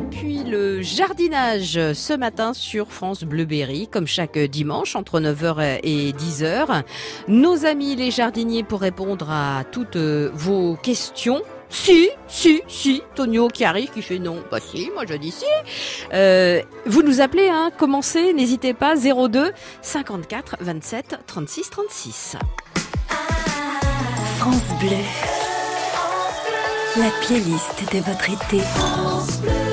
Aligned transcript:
Et 0.00 0.02
puis 0.04 0.44
le 0.44 0.80
jardinage 0.80 1.78
ce 1.92 2.14
matin 2.14 2.54
sur 2.54 2.90
France 2.90 3.22
Bleuberry, 3.22 3.86
comme 3.86 4.06
chaque 4.06 4.38
dimanche 4.38 4.96
entre 4.96 5.20
9h 5.20 5.80
et 5.82 6.12
10h. 6.12 6.84
Nos 7.28 7.66
amis 7.66 7.96
les 7.96 8.10
jardiniers 8.10 8.62
pour 8.62 8.80
répondre 8.80 9.30
à 9.30 9.62
toutes 9.70 9.98
vos 9.98 10.76
questions. 10.76 11.42
Si, 11.68 12.08
si, 12.28 12.62
si, 12.66 13.02
Tonio 13.14 13.48
qui 13.48 13.66
arrive, 13.66 13.90
qui 13.90 14.00
fait 14.00 14.18
non. 14.18 14.42
Bah 14.50 14.58
si, 14.58 14.90
moi 14.94 15.04
je 15.06 15.12
dis 15.14 15.32
si. 15.32 15.44
Euh, 16.14 16.62
vous 16.86 17.02
nous 17.02 17.20
appelez, 17.20 17.50
hein, 17.50 17.70
commencez, 17.76 18.32
n'hésitez 18.32 18.72
pas, 18.72 18.94
02 18.96 19.52
54 19.82 20.56
27 20.60 21.18
36 21.26 21.70
36. 21.70 22.36
France 24.38 24.62
Bleu. 24.80 24.96
La 26.96 27.10
playlist 27.20 27.92
de 27.92 27.98
votre 27.98 28.30
été. 28.30 28.60
France 28.60 29.40
Bleu. 29.42 29.69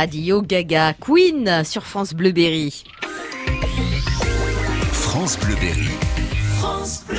Radio 0.00 0.40
Gaga 0.40 0.94
Queen 0.94 1.62
sur 1.62 1.82
France 1.82 2.14
Bleuberry. 2.14 2.84
France 4.92 5.38
Bleuberry. 5.38 5.90
France 6.58 7.04
Bleu. 7.06 7.18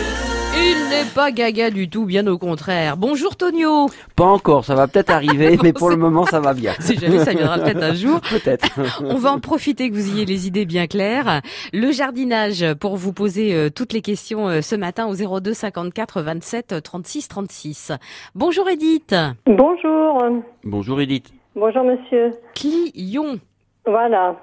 Il 0.57 0.89
n'est 0.89 1.05
pas 1.13 1.31
gaga 1.31 1.69
du 1.69 1.91
tout, 1.91 2.05
bien 2.05 2.25
au 2.25 2.39
contraire. 2.39 2.97
Bonjour 2.97 3.35
Tonio. 3.35 3.87
Pas 4.15 4.25
encore, 4.25 4.65
ça 4.65 4.73
va 4.73 4.87
peut-être 4.87 5.11
arriver, 5.11 5.59
mais 5.61 5.73
pour 5.73 5.91
le 5.91 5.95
moment 6.05 6.25
ça 6.25 6.39
va 6.39 6.55
bien. 6.55 6.73
Si 6.79 6.97
jamais 6.97 7.23
ça 7.23 7.33
viendra 7.33 7.59
peut-être 7.59 7.83
un 7.83 7.93
jour. 7.93 8.19
Peut-être. 8.21 8.67
On 9.03 9.17
va 9.17 9.31
en 9.31 9.39
profiter 9.39 9.91
que 9.91 9.93
vous 9.93 10.15
ayez 10.15 10.25
les 10.25 10.47
idées 10.47 10.65
bien 10.65 10.87
claires. 10.87 11.41
Le 11.73 11.91
jardinage 11.91 12.65
pour 12.79 12.97
vous 12.97 13.13
poser 13.13 13.53
euh, 13.53 13.69
toutes 13.69 13.93
les 13.93 14.01
questions 14.01 14.47
euh, 14.47 14.61
ce 14.61 14.75
matin 14.75 15.05
au 15.05 15.39
02 15.39 15.53
54 15.53 16.23
27 16.23 16.81
36 16.81 17.27
36. 17.27 17.91
Bonjour 18.33 18.67
Edith. 18.67 19.13
Bonjour. 19.45 20.23
Bonjour 20.63 20.99
Edith. 20.99 21.31
Bonjour 21.55 21.83
monsieur. 21.83 22.31
Clion. 22.55 23.37
Voilà. 23.85 24.37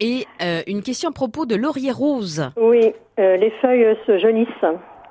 Et 0.00 0.24
euh, 0.42 0.62
une 0.66 0.82
question 0.82 1.10
à 1.10 1.12
propos 1.12 1.44
de 1.44 1.54
laurier 1.54 1.92
rose. 1.92 2.50
Oui, 2.56 2.92
euh, 3.18 3.36
les 3.36 3.50
feuilles 3.60 3.96
se 4.06 4.18
jaunissent. 4.18 4.48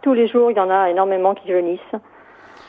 Tous 0.02 0.14
les 0.14 0.28
jours, 0.28 0.50
il 0.50 0.58
y 0.58 0.60
en 0.60 0.70
a 0.70 0.90
énormément 0.90 1.36
qui 1.36 1.52
jaunissent. 1.52 1.80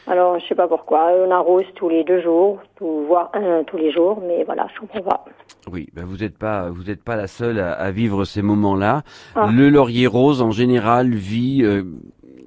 Alors, 0.06 0.38
je 0.38 0.46
sais 0.46 0.54
pas 0.54 0.68
pourquoi. 0.68 1.12
On 1.26 1.30
arrose 1.30 1.64
tous 1.76 1.88
les 1.88 2.04
deux 2.04 2.20
jours, 2.20 2.60
tout, 2.76 3.04
voire 3.06 3.30
un 3.32 3.64
tous 3.64 3.78
les 3.78 3.90
jours, 3.90 4.22
mais 4.26 4.44
voilà, 4.44 4.66
je 4.74 4.80
comprends 4.80 5.00
pas. 5.00 5.24
Oui, 5.70 5.88
ben 5.94 6.04
vous 6.04 6.18
n'êtes 6.18 6.36
pas 6.36 6.68
vous 6.70 6.90
êtes 6.90 7.02
pas 7.02 7.16
la 7.16 7.28
seule 7.28 7.58
à, 7.58 7.72
à 7.72 7.90
vivre 7.90 8.24
ces 8.24 8.42
moments-là. 8.42 9.02
Ah. 9.34 9.48
Le 9.50 9.70
laurier 9.70 10.06
rose 10.06 10.42
en 10.42 10.50
général 10.50 11.14
vit 11.14 11.62
euh, 11.62 11.84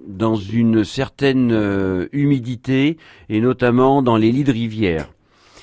dans 0.06 0.36
une 0.36 0.84
certaine 0.84 1.52
euh, 1.52 2.08
humidité 2.12 2.98
et 3.30 3.40
notamment 3.40 4.02
dans 4.02 4.18
les 4.18 4.32
lits 4.32 4.44
de 4.44 4.52
rivière. 4.52 5.08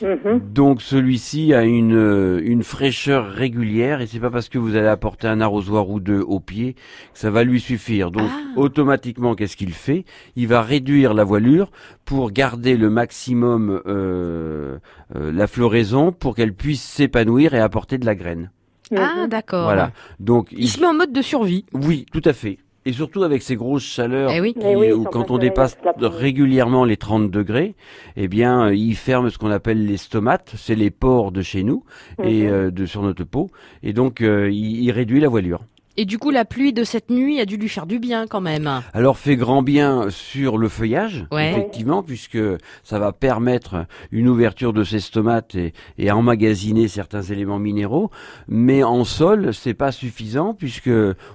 Mhm. 0.02 0.40
Donc 0.52 0.82
celui-ci 0.82 1.54
a 1.54 1.62
une, 1.64 1.94
euh, 1.94 2.40
une 2.44 2.62
fraîcheur 2.62 3.28
régulière 3.31 4.00
et 4.00 4.06
c'est 4.06 4.19
pas 4.20 4.31
parce 4.31 4.49
que 4.49 4.58
vous 4.58 4.75
allez 4.76 4.87
apporter 4.88 5.28
un 5.28 5.40
arrosoir 5.40 5.88
ou 5.88 6.00
deux 6.00 6.20
au 6.20 6.40
pied 6.40 6.75
que 6.75 6.81
ça 7.19 7.31
va 7.31 7.44
lui 7.44 7.60
suffire. 7.60 8.10
Donc 8.10 8.28
Ah. 8.28 8.40
automatiquement, 8.60 9.34
qu'est-ce 9.34 9.56
qu'il 9.56 9.72
fait? 9.72 10.04
Il 10.37 10.49
va 10.49 10.62
réduire 10.62 11.14
la 11.14 11.25
voilure 11.25 11.70
pour 12.04 12.31
garder 12.32 12.76
le 12.76 12.90
maximum 12.90 13.81
euh, 13.87 14.78
euh, 15.16 15.32
la 15.32 15.46
floraison 15.46 16.12
pour 16.12 16.34
qu'elle 16.34 16.54
puisse 16.54 16.82
s'épanouir 16.82 17.54
et 17.54 17.60
apporter 17.60 17.99
de 17.99 18.06
la 18.06 18.14
graine. 18.14 18.50
Ah 18.96 19.22
Mhm. 19.22 19.28
d'accord. 19.28 19.64
Voilà. 19.64 19.93
Donc 20.20 20.49
Il 20.52 20.69
se 20.69 20.81
met 20.81 20.87
en 20.87 20.94
mode 20.94 21.12
de 21.12 21.22
survie. 21.22 21.64
oui, 21.72 22.04
tout 22.12 22.22
à 22.25 22.32
fait. 22.32 22.58
Et 22.84 22.93
surtout 22.93 23.23
avec 23.23 23.43
ces 23.43 23.55
grosses 23.55 23.84
chaleurs 23.84 24.31
Eh 24.34 24.40
oui. 24.40 24.55
qui- 24.55 24.61
Eh 24.64 24.75
oui, 24.76 24.87
ils 24.88 24.93
où 24.93 25.05
sont 25.05 25.11
quand 25.11 25.31
on 25.31 25.38
dépasse 25.38 25.76
régulièrement 26.00 26.84
les 26.84 26.96
30 26.96 27.31
degrés, 27.31 27.75
eh 28.17 28.26
bien, 28.29 28.67
euh, 28.67 28.75
il 28.75 28.96
ferme 28.96 29.31
ce 29.31 29.38
qu'on 29.38 29.50
appelle 29.52 29.87
les 29.87 29.96
stomates, 29.96 30.52
c'est 30.56 30.75
les 30.75 30.90
pores 30.90 31.31
de 31.32 31.43
chez 31.43 31.62
nous 31.62 31.84
et 32.23 32.43
Mhm. 32.44 32.49
euh, 32.52 32.70
de 32.73 32.84
sur 32.87 33.02
notre 33.02 33.25
peau, 33.25 33.50
et 33.84 33.93
donc 33.93 34.20
euh, 34.20 34.50
il, 34.50 34.82
il 34.82 34.90
réduit 34.90 35.20
la 35.20 35.29
voilure. 35.29 35.61
Et 35.99 36.05
du 36.06 36.19
coup, 36.19 36.31
la 36.31 36.44
pluie 36.47 36.73
de 36.73 36.85
cette 36.85 37.11
nuit 37.11 37.39
a 37.39 37.44
dû 37.44 37.56
lui 37.59 37.69
faire 37.69 37.85
du 37.87 37.99
bien 37.99 38.27
quand 38.27 38.41
même. 38.41 38.83
Alors 38.94 39.19
fait 39.19 39.37
grand 39.37 39.62
bien 39.62 40.06
sur 40.09 40.56
le 40.56 40.69
feuillage, 40.69 41.27
Ouais. 41.31 41.50
effectivement, 41.50 42.03
puisque 42.03 42.39
ça 42.83 42.99
va 42.99 43.12
permettre 43.12 43.85
une 44.11 44.29
ouverture 44.29 44.73
de 44.73 44.85
ces 44.85 45.00
stomates 45.00 45.55
et, 45.55 45.75
et 45.99 46.09
à 46.09 46.17
emmagasiner 46.17 46.89
certains 46.89 47.21
éléments 47.23 47.59
minéraux. 47.59 48.11
Mais 48.49 48.83
en 48.83 49.05
sol, 49.05 49.53
c'est 49.53 49.75
pas 49.75 49.93
suffisant 49.93 50.55
puisque 50.55 50.91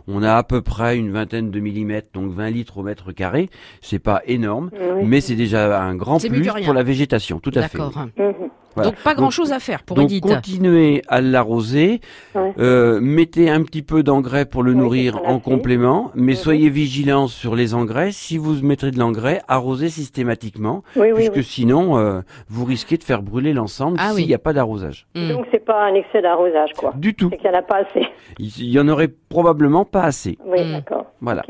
on 0.08 0.24
a 0.24 0.34
à 0.36 0.44
peu 0.44 0.62
près 0.64 0.98
une 0.98 1.12
vingtaine 1.12 1.52
de 1.52 1.60
millimètres, 1.60 2.10
donc 2.14 2.32
20 2.32 2.50
litres 2.50 2.78
au 2.80 2.84
mètre 2.84 3.12
carré. 3.12 3.50
C'est 3.82 4.00
pas 4.00 4.22
énorme, 4.26 4.72
Oui. 4.74 5.06
mais 5.06 5.22
c'est 5.22 5.36
déjà 5.36 5.80
un 5.84 5.96
grand 5.96 6.18
plus 6.20 6.42
pour 6.66 6.74
la 6.74 6.84
végétation, 6.84 7.40
tout 7.40 7.52
à 7.54 7.68
fait. 7.68 7.78
D'accord. 7.78 8.08
Mhm. 8.18 8.50
Voilà. 8.78 8.92
Donc 8.92 9.00
pas 9.04 9.16
grand 9.16 9.32
chose 9.32 9.52
à 9.52 9.60
faire 9.60 9.82
pour 9.82 9.96
Donc 9.96 10.06
Edith. 10.06 10.24
continuez 10.24 11.02
à 11.08 11.20
l'arroser, 11.20 12.00
Ouais. 12.36 12.54
euh, 12.60 13.00
mettez 13.02 13.50
un 13.50 13.64
petit 13.64 13.82
peu 13.82 14.04
d'engrais 14.04 14.46
pour 14.46 14.62
le 14.62 14.72
Oui, 14.74 14.78
nourrir 14.78 15.20
en 15.26 15.40
complément, 15.40 16.12
mais 16.14 16.34
Mhm. 16.34 16.38
soyez 16.38 16.70
vigilants 16.70 17.28
sur 17.28 17.56
les 17.56 17.74
engrais. 17.74 18.12
Si 18.12 18.38
vous 18.38 18.54
mettrez 18.64 18.92
de 18.92 19.00
l'engrais, 19.00 19.42
arrosez 19.48 19.90
systématiquement, 19.90 20.84
Oui, 20.96 21.08
oui, 21.08 21.14
puisque 21.16 21.36
oui. 21.38 21.44
sinon 21.44 21.98
euh, 21.98 22.22
vous 22.50 22.66
risquez 22.66 22.98
de 22.98 23.04
faire 23.04 23.24
brûler 23.24 23.54
l'ensemble 23.54 23.98
Ah 24.00 24.10
s'il 24.10 24.18
oui. 24.18 24.28
n'y 24.28 24.34
a 24.36 24.40
pas 24.40 24.54
d'arrosage. 24.54 25.08
Hmm. 25.16 25.30
Donc, 25.30 25.46
c'est 25.52 25.66
pas 25.66 25.84
un 25.86 25.96
excès 25.96 26.22
d'arrosage, 26.22 26.72
quoi. 26.78 26.94
Du 26.96 27.16
tout. 27.16 27.30
C'est 27.32 27.38
qu'il 27.38 27.50
n'y 27.50 27.56
en 27.56 27.60
a 27.60 27.64
pas 27.64 27.78
assez. 27.78 28.06
Il 28.38 28.70
y 28.70 28.80
en 28.80 28.88
aurait 28.88 29.08
probablement 29.30 29.86
pas 29.86 30.04
assez. 30.04 30.38
Oui, 30.46 30.64
Mhm. 30.64 30.72
d'accord. 30.74 31.06
Voilà. 31.22 31.42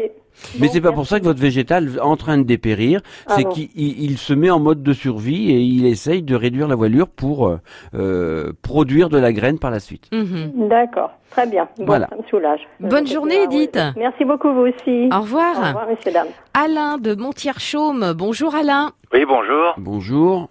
Mais 0.60 0.68
c'est 0.68 0.82
pas 0.82 0.92
pour 0.92 1.06
ça 1.08 1.20
que 1.20 1.26
votre 1.26 1.40
végétal 1.42 1.96
est 1.96 2.00
en 2.00 2.16
train 2.16 2.38
de 2.38 2.44
dépérir, 2.44 3.02
Ah 3.28 3.34
c'est 3.36 3.44
qu'il 3.46 3.70
il- 3.76 4.04
il 4.04 4.18
se 4.18 4.34
met 4.34 4.50
en 4.50 4.60
mode 4.60 4.84
de 4.84 4.94
survie 4.94 5.52
et 5.52 5.60
il 5.60 5.86
essaye 5.86 6.22
de 6.22 6.36
réduire 6.36 6.68
la 6.68 6.76
voilure 6.76 7.08
pour 7.10 7.48
euh, 7.48 7.60
euh, 7.96 8.54
produire 8.62 9.10
de 9.10 9.18
la 9.18 9.32
graine 9.34 9.60
par 9.60 9.72
la 9.72 9.80
suite. 9.80 10.08
Mhm. 10.14 10.68
D'accord. 10.70 11.12
Très 11.32 11.46
bien. 11.48 11.68
Bon, 11.78 11.86
Voilà. 11.86 12.08
ça 12.10 12.16
me 12.16 12.24
soulage. 12.30 12.62
Bonne 12.80 13.06
journée, 13.08 13.44
Edith. 13.44 13.76
oui. 13.76 13.92
Merci 13.98 14.24
beaucoup, 14.26 14.52
vous 14.54 14.68
aussi. 14.68 15.10
Au 15.12 15.22
revoir. 15.22 15.56
Au 15.58 15.66
revoir, 15.68 15.88
messieurs, 15.88 16.12
dames. 16.14 16.28
Alain 16.54 16.98
de 16.98 17.16
Montier-Chaume. 17.16 18.14
Bonjour 18.16 18.56
Alain. 18.56 18.92
Oui, 19.14 19.26
bonjour. 19.26 19.74
Bonjour. 19.78 20.50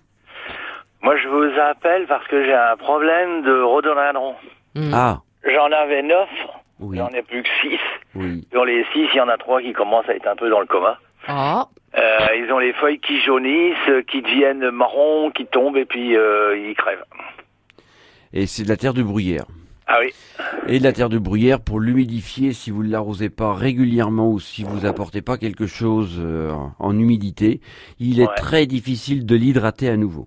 Moi, 1.03 1.15
je 1.23 1.29
vous 1.29 1.61
appelle 1.71 2.07
parce 2.09 2.27
que 2.29 2.45
j'ai 2.45 2.53
un 2.53 2.77
problème 2.77 3.43
de 3.43 3.63
rhododendron. 3.63 4.35
Hmm. 4.75 4.91
Ah, 4.93 5.21
J'en 5.45 5.71
avais 5.73 6.03
neuf, 6.03 6.29
oui, 6.81 6.99
j'en 6.99 7.09
ai 7.09 7.23
plus 7.23 7.43
que 7.43 7.49
six. 7.63 7.79
oui. 8.15 8.47
Sur 8.53 8.65
les 8.65 8.85
six, 8.93 9.07
il 9.13 9.17
y 9.17 9.21
en 9.21 9.29
a 9.29 9.37
trois 9.39 9.61
qui 9.63 9.73
commencent 9.73 10.09
à 10.09 10.15
être 10.15 10.27
un 10.29 10.37
peu 10.37 10.49
dans 10.51 10.61
le 10.61 10.67
coma. 10.67 10.99
Oh. 11.29 11.63
Euh, 11.97 12.19
ils 12.37 12.53
ont 12.53 12.59
les 12.59 12.73
feuilles 12.75 13.01
qui 13.01 13.21
jaunissent, 13.21 14.05
qui 14.09 14.21
deviennent 14.23 14.71
marron, 14.71 15.31
qui 15.31 15.47
tombent 15.47 15.77
et 15.79 15.87
puis 15.87 16.17
euh, 16.17 16.57
ils 16.57 16.75
crèvent. 16.75 17.05
Et 18.33 18.47
c'est 18.47 18.65
de 18.65 18.69
la 18.69 18.77
terre 18.77 18.93
de 18.95 19.03
bruyère. 19.03 19.47
Ah 19.89 19.99
oui. 20.01 20.13
Et 20.67 20.79
de 20.81 20.85
la 20.85 20.93
terre 20.93 21.09
de 21.09 21.19
bruyère 21.19 21.61
pour 21.61 21.79
l'humidifier 21.81 22.53
si 22.53 22.71
vous 22.73 22.83
ne 22.83 22.91
l'arrosez 22.91 23.31
pas 23.31 23.55
régulièrement 23.55 24.29
ou 24.31 24.41
si 24.41 24.65
vous 24.65 24.85
apportez 24.85 25.23
pas 25.23 25.39
quelque 25.39 25.67
chose 25.67 26.21
euh, 26.21 26.51
en 26.81 26.99
humidité, 26.99 27.61
il 28.01 28.21
est 28.21 28.27
Ouais. 28.27 28.35
très 28.37 28.67
difficile 28.67 29.25
de 29.25 29.37
l'hydrater 29.37 29.89
à 29.89 29.97
nouveau. 29.97 30.27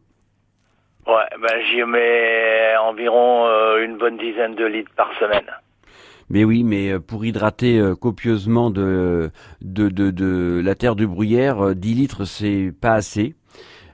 Ouais, 1.08 1.26
ben 1.42 1.60
j'y 1.70 1.84
mets 1.84 2.78
environ 2.84 3.46
euh, 3.48 3.84
une 3.84 3.98
bonne 3.98 4.18
dizaine 4.18 4.56
de 4.56 4.66
litres 4.66 4.92
par 4.96 5.12
semaine. 5.20 5.52
Mais 6.30 6.44
oui, 6.44 6.64
mais 6.64 6.92
euh, 6.92 7.00
pour 7.00 7.26
hydrater 7.26 7.80
euh, 7.80 7.96
copieusement 7.96 8.70
de, 8.70 9.32
de, 9.62 9.90
de, 9.90 10.12
de 10.12 10.62
la 10.64 10.76
terre 10.76 10.96
de 10.96 11.06
bruyère, 11.06 11.60
euh, 11.70 11.74
10 11.74 11.94
litres 11.96 12.26
c'est 12.26 12.72
pas 12.80 12.94
assez. 12.94 13.36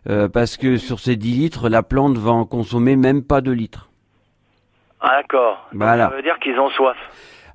Euh, 0.08 0.28
parce 0.30 0.58
que 0.58 0.78
sur 0.78 1.00
ces 1.00 1.16
10 1.16 1.34
litres, 1.34 1.70
la 1.70 1.82
plante 1.82 2.18
va 2.18 2.32
en 2.32 2.46
consommer 2.46 2.96
même 2.96 3.24
pas 3.24 3.42
2 3.42 3.52
litres. 3.54 3.90
Ah, 5.02 5.22
d'accord. 5.22 5.68
Voilà. 5.74 6.10
Ça 6.10 6.16
veut 6.16 6.22
dire 6.24 6.38
qu'ils 6.40 6.60
ont 6.60 6.70
soif. 6.70 6.98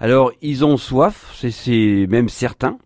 Alors, 0.00 0.32
ils 0.41 0.65
ont 0.65 0.77
soif, 0.77 1.31
c'est- 1.35 2.06
même 2.09 2.29
certain. 2.29 2.79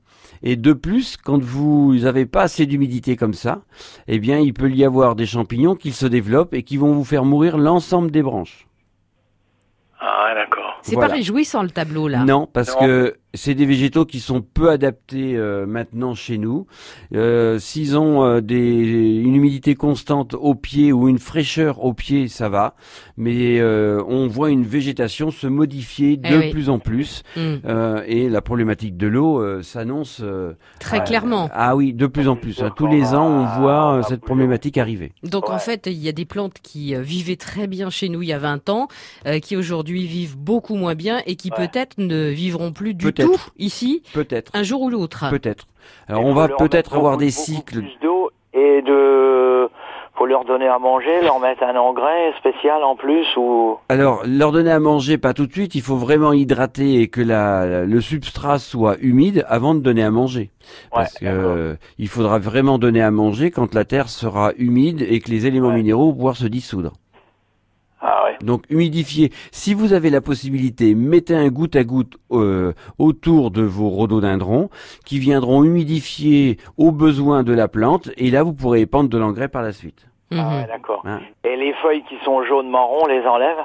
Et 0.42 0.56
de 0.56 0.72
plus, 0.74 1.16
quand 1.16 1.42
vous 1.42 1.94
n'avez 2.00 2.26
pas 2.26 2.42
assez 2.42 2.66
d'humidité 2.66 3.16
comme 3.16 3.32
ça, 3.32 3.62
eh 4.08 4.18
bien, 4.18 4.38
il 4.38 4.52
peut 4.52 4.68
y 4.70 4.84
avoir 4.84 5.14
des 5.14 5.24
champignons 5.26 5.74
qui 5.76 5.92
se 5.92 6.04
développent 6.06 6.52
et 6.52 6.62
qui 6.62 6.76
vont 6.76 6.92
vous 6.92 7.04
faire 7.04 7.24
mourir 7.24 7.56
l'ensemble 7.56 8.10
des 8.10 8.22
branches. 8.22 8.66
Ah, 10.00 10.32
d'accord. 10.34 10.63
C'est 10.84 10.94
Voilà. 10.96 11.08
pas 11.08 11.14
réjouissant 11.16 11.62
le 11.62 11.70
tableau 11.70 12.08
là. 12.08 12.24
Non, 12.24 12.46
parce 12.46 12.74
Non. 12.74 12.80
que 12.86 13.16
c'est 13.34 13.54
des 13.54 13.66
végétaux 13.66 14.04
qui 14.04 14.20
sont 14.20 14.40
peu 14.40 14.70
adaptés 14.70 15.36
euh, 15.36 15.66
maintenant 15.66 16.14
chez 16.14 16.38
nous. 16.38 16.66
Euh, 17.14 17.58
S'ils 17.58 17.98
ont 17.98 18.24
euh, 18.24 18.40
des, 18.40 18.56
une 19.22 19.34
humidité 19.34 19.74
constante 19.74 20.34
au 20.34 20.54
pied 20.54 20.92
ou 20.92 21.08
une 21.08 21.18
fraîcheur 21.18 21.84
au 21.84 21.92
pied, 21.92 22.28
ça 22.28 22.48
va. 22.48 22.74
Mais 23.16 23.60
euh, 23.60 24.02
on 24.08 24.26
voit 24.28 24.50
une 24.50 24.64
végétation 24.64 25.30
se 25.30 25.46
modifier 25.46 26.16
de 26.16 26.28
Eh 26.30 26.38
oui. 26.38 26.50
plus 26.50 26.68
en 26.68 26.78
plus. 26.78 27.22
Euh, 27.36 28.02
et 28.06 28.28
la 28.28 28.40
problématique 28.40 28.96
de 28.96 29.06
l'eau 29.06 29.40
euh, 29.40 29.62
s'annonce 29.62 30.20
euh, 30.22 30.52
Très 30.80 30.98
euh, 31.00 31.04
clairement. 31.04 31.48
Ah 31.52 31.76
oui, 31.76 31.92
de 31.92 32.06
plus 32.06 32.28
en 32.28 32.36
plus. 32.36 32.62
hein. 32.62 32.70
Tous 32.76 32.86
les 32.86 33.14
ans, 33.14 33.26
on 33.26 33.60
voit 33.60 33.94
euh, 33.98 34.02
cette 34.02 34.20
problématique 34.22 34.78
arriver. 34.78 35.12
Donc 35.22 35.50
en 35.50 35.58
fait, 35.58 35.86
il 35.86 35.98
y 35.98 36.08
a 36.08 36.12
des 36.12 36.24
plantes 36.24 36.56
qui 36.62 36.94
euh, 36.94 37.00
vivaient 37.02 37.36
très 37.36 37.66
bien 37.66 37.90
chez 37.90 38.08
nous 38.08 38.22
il 38.22 38.28
y 38.28 38.32
a 38.32 38.38
20 38.38 38.68
ans, 38.68 38.88
euh, 39.26 39.38
qui 39.38 39.56
aujourd'hui 39.56 40.06
vivent 40.06 40.36
beaucoup 40.36 40.74
moins 40.76 40.94
bien 40.94 41.20
et 41.26 41.36
qui 41.36 41.50
Ouais. 41.56 41.68
peut-être 41.68 41.98
ne 41.98 42.30
vivront 42.30 42.72
plus 42.72 42.94
du 42.94 43.04
Peut-être. 43.04 43.23
Tout 43.26 43.40
ici 43.58 44.02
Peut-être, 44.12 44.50
un 44.54 44.62
jour 44.62 44.82
ou 44.82 44.90
l'autre. 44.90 45.24
peut-être. 45.30 45.66
Alors 46.08 46.24
on 46.24 46.34
va 46.34 46.48
leur 46.48 46.56
peut-être 46.56 46.94
avoir 46.94 47.12
beaucoup- 47.12 47.24
des 47.24 47.30
cycles. 47.30 47.80
plus 47.80 47.98
d'eau 48.02 48.30
et 48.52 48.82
de 48.82 49.68
faut 50.16 50.26
leur 50.26 50.44
donner 50.44 50.68
à 50.68 50.78
manger, 50.78 51.22
leur 51.22 51.40
mettre 51.40 51.64
un 51.64 51.74
engrais 51.74 52.32
spécial 52.38 52.84
en 52.84 52.94
plus 52.94 53.26
ou 53.36 53.76
Alors, 53.88 54.22
leur 54.24 54.52
donner 54.52 54.70
à 54.70 54.78
manger 54.78 55.18
pas 55.18 55.34
tout 55.34 55.44
de 55.46 55.52
suite, 55.52 55.74
il 55.74 55.82
faut 55.82 55.96
vraiment 55.96 56.32
hydrater 56.32 57.00
et 57.00 57.08
que 57.08 57.20
la, 57.20 57.84
le 57.84 58.00
substrat 58.00 58.60
soit 58.60 58.96
humide 59.00 59.44
avant 59.48 59.74
de 59.74 59.80
donner 59.80 60.04
à 60.04 60.12
manger. 60.12 60.50
Parce 60.92 61.14
que 61.18 61.24
d'accord. 61.24 61.50
euh, 61.56 61.74
il 61.98 62.06
faudra 62.06 62.38
vraiment 62.38 62.78
donner 62.78 63.02
à 63.02 63.10
manger 63.10 63.50
quand 63.50 63.74
la 63.74 63.84
terre 63.84 64.08
sera 64.08 64.52
humide 64.56 65.02
et 65.02 65.18
que 65.18 65.30
les 65.30 65.46
éléments 65.46 65.68
Ouais. 65.70 65.74
minéraux 65.74 66.06
vont 66.10 66.14
pouvoir 66.14 66.36
se 66.36 66.46
dissoudre. 66.46 66.92
Ah 68.06 68.24
ouais. 68.26 68.36
Donc 68.44 68.64
humidifier. 68.70 69.32
Si 69.50 69.72
vous 69.74 69.92
avez 69.94 70.10
la 70.10 70.20
possibilité, 70.20 70.94
mettez 70.94 71.34
un 71.34 71.48
goutte 71.48 71.74
à 71.76 71.84
goutte 71.84 72.18
euh, 72.32 72.72
autour 72.98 73.50
de 73.50 73.62
vos 73.62 73.88
rhododendrons 73.88 74.68
qui 75.06 75.18
viendront 75.18 75.64
humidifier 75.64 76.58
aux 76.76 76.92
besoins 76.92 77.42
de 77.42 77.52
la 77.54 77.68
plante 77.68 78.10
et 78.16 78.30
là 78.30 78.42
vous 78.42 78.52
pourrez 78.52 78.80
épandre 78.82 79.08
de 79.08 79.18
l'engrais 79.18 79.48
par 79.48 79.62
la 79.62 79.72
suite. 79.72 80.06
Mhm. 80.30 80.38
Ah 80.40 80.56
ouais, 80.56 80.66
d'accord. 80.66 81.02
Hein. 81.06 81.20
Et 81.44 81.56
les 81.56 81.72
feuilles 81.82 82.02
qui 82.08 82.16
sont 82.24 82.42
jaunes 82.44 82.70
marron, 82.70 83.04
on 83.04 83.06
les 83.06 83.22
enlève? 83.26 83.56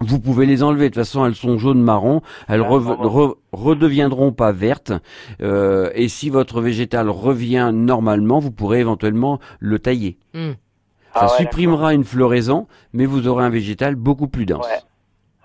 Vous 0.00 0.18
pouvez 0.18 0.46
les 0.46 0.64
enlever. 0.64 0.84
De 0.90 0.94
toute 0.94 1.04
façon, 1.04 1.24
elles 1.26 1.36
sont 1.36 1.58
jaunes 1.58 1.80
marron. 1.80 2.22
Elles 2.48 2.62
Ah, 2.64 2.68
rev- 2.68 2.96
re- 2.96 3.34
redeviendront 3.52 4.32
pas 4.32 4.50
vertes. 4.50 4.92
Euh, 5.40 5.90
et 5.94 6.08
si 6.08 6.28
votre 6.28 6.60
végétal 6.60 7.08
revient 7.08 7.70
normalement, 7.72 8.40
vous 8.40 8.50
pourrez 8.50 8.80
éventuellement 8.80 9.38
le 9.60 9.78
tailler. 9.78 10.18
Hmm. 10.34 10.52
Ça 11.14 11.20
Ah 11.20 11.24
ouais, 11.32 11.38
supprimera 11.38 11.92
une 11.94 12.04
floraison, 12.04 12.66
mais 12.92 13.06
vous 13.06 13.28
aurez 13.28 13.44
un 13.44 13.50
végétal 13.50 13.94
beaucoup 13.96 14.28
plus 14.28 14.46
dense. 14.46 14.66
Ouais. 14.66 14.78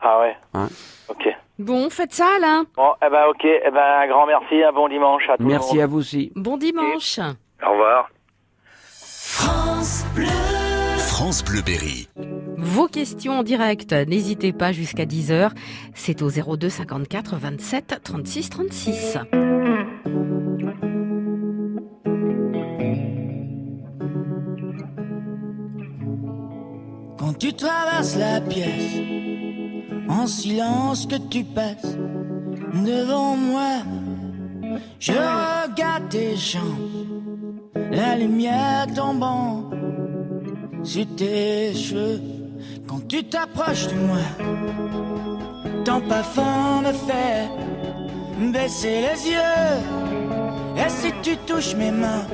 Ah 0.01 0.19
ouais. 0.21 0.35
Hein 0.53 0.67
Ok. 1.09 1.27
Bon, 1.59 1.89
faites 1.89 2.13
ça, 2.13 2.27
Alain. 2.37 2.65
Bon, 2.75 2.91
eh 3.05 3.09
ben 3.09 3.25
ok. 3.29 3.43
Eh 3.43 3.71
ben 3.71 3.99
un 4.03 4.07
grand 4.07 4.25
merci, 4.27 4.63
un 4.63 4.71
bon 4.71 4.87
dimanche 4.87 5.23
à 5.29 5.37
tout 5.37 5.43
Merci 5.43 5.75
le 5.75 5.81
à 5.81 5.83
monde. 5.85 5.91
vous 5.93 5.97
aussi. 5.99 6.31
Bon 6.35 6.57
dimanche. 6.57 7.19
Au 7.65 7.71
revoir. 7.71 8.09
France 8.91 10.05
Bleu. 10.15 10.25
France 10.97 11.43
Bleu 11.43 11.61
Berry. 11.65 12.07
Vos 12.57 12.87
questions 12.87 13.39
en 13.39 13.43
direct, 13.43 13.91
n'hésitez 13.93 14.53
pas 14.53 14.71
jusqu'à 14.71 15.05
10h. 15.05 15.51
C'est 15.95 16.21
au 16.21 16.29
02 16.29 16.69
54 16.69 17.35
27 17.37 18.01
36 18.03 18.49
36. 18.49 19.17
Quand 19.31 20.36
tu 27.39 27.53
traverses 27.53 28.17
la 28.17 28.41
pièce, 28.41 29.01
en 30.09 30.27
silence 30.27 31.05
que 31.05 31.17
tu 31.29 31.43
passes 31.43 31.97
devant 32.73 33.35
moi, 33.35 33.83
je 34.99 35.13
regarde 35.13 36.09
tes 36.09 36.35
jambes, 36.35 37.71
la 37.91 38.15
lumière 38.15 38.87
tombant 38.95 39.69
sur 40.83 41.05
tes 41.15 41.73
cheveux. 41.73 42.21
Quand 42.87 43.07
tu 43.07 43.23
t'approches 43.23 43.87
de 43.87 43.95
moi, 43.95 44.25
ton 45.85 46.01
parfum 46.01 46.81
me 46.81 46.93
fait 46.93 47.49
baisser 48.51 49.01
les 49.01 49.31
yeux. 49.31 49.77
Et 50.77 50.89
si 50.89 51.11
tu 51.21 51.37
touches 51.45 51.75
mes 51.75 51.91
mains, 51.91 52.25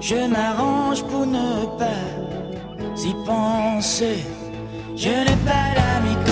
je 0.00 0.26
m'arrange 0.28 1.02
pour 1.04 1.26
ne 1.26 1.78
pas 1.78 2.21
y 3.04 3.14
penser. 3.24 4.24
Je 4.96 5.08
n'ai 5.08 5.38
pas 5.44 5.74
d'amis 5.74 6.31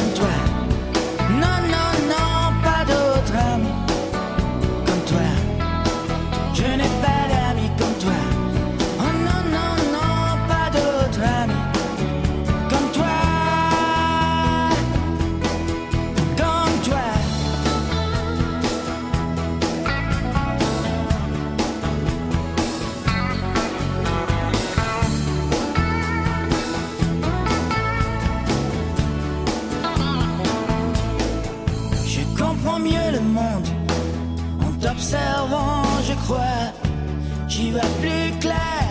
Vois 37.73 37.83
plus 38.01 38.37
clair. 38.41 38.85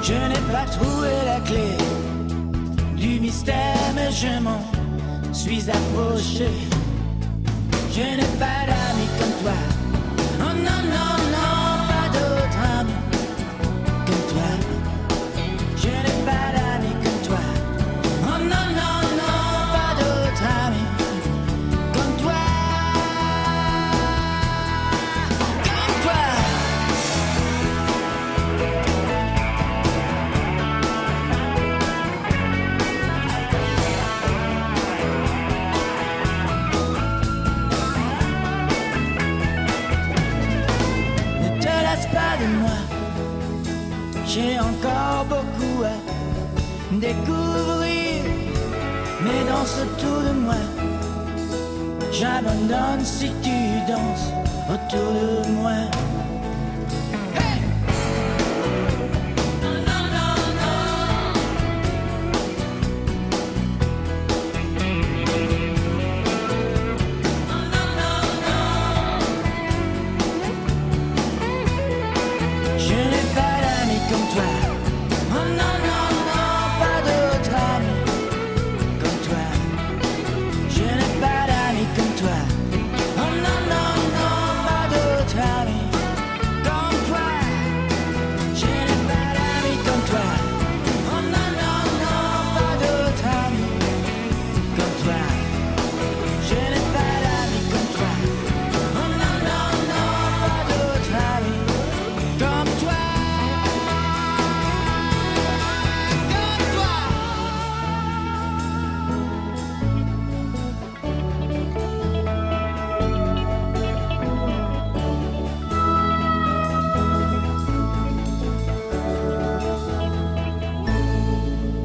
Je 0.00 0.12
n'ai 0.12 0.52
pas 0.52 0.64
trouvé 0.70 1.10
la 1.26 1.40
clé 1.40 1.76
du 2.96 3.18
mystère, 3.18 3.92
mais 3.96 4.12
je 4.12 4.40
m'en 4.40 4.60
suis 5.32 5.68
approché. 5.68 6.48
Je 7.90 8.00
n'ai 8.00 8.30
pas 8.38 8.60
d'amis 8.68 9.10
comme 9.18 9.34
toi. 9.42 9.58
Oh 10.38 10.54
non, 10.66 10.80
non, 10.94 11.14
non, 11.32 11.33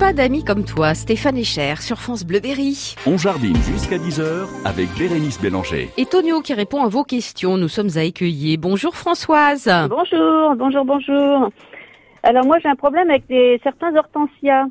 Pas 0.09 0.13
d'amis 0.13 0.43
comme 0.43 0.65
toi, 0.65 0.95
Stéphane 0.95 1.37
Echer 1.37 1.75
sur 1.81 1.99
France 1.99 2.25
Bleu 2.25 2.39
Berry. 2.39 2.95
On 3.05 3.19
jardine 3.19 3.55
jusqu'à 3.57 3.97
10h 3.97 4.47
avec 4.65 4.89
Bérénice 4.97 5.39
Bélanger. 5.39 5.91
Et 5.97 6.07
Tonio 6.07 6.41
qui 6.41 6.55
répond 6.55 6.83
à 6.83 6.87
vos 6.87 7.03
questions. 7.03 7.57
Nous 7.57 7.67
sommes 7.67 7.91
à 7.95 8.01
Écueillé. 8.01 8.57
Bonjour 8.57 8.95
Françoise. 8.95 9.69
Bonjour, 9.87 10.55
bonjour, 10.55 10.83
bonjour. 10.83 11.51
Alors 12.23 12.43
moi 12.43 12.57
j'ai 12.57 12.69
un 12.69 12.75
problème 12.75 13.11
avec 13.11 13.27
des, 13.27 13.61
certains 13.61 13.95
hortensias. 13.95 14.65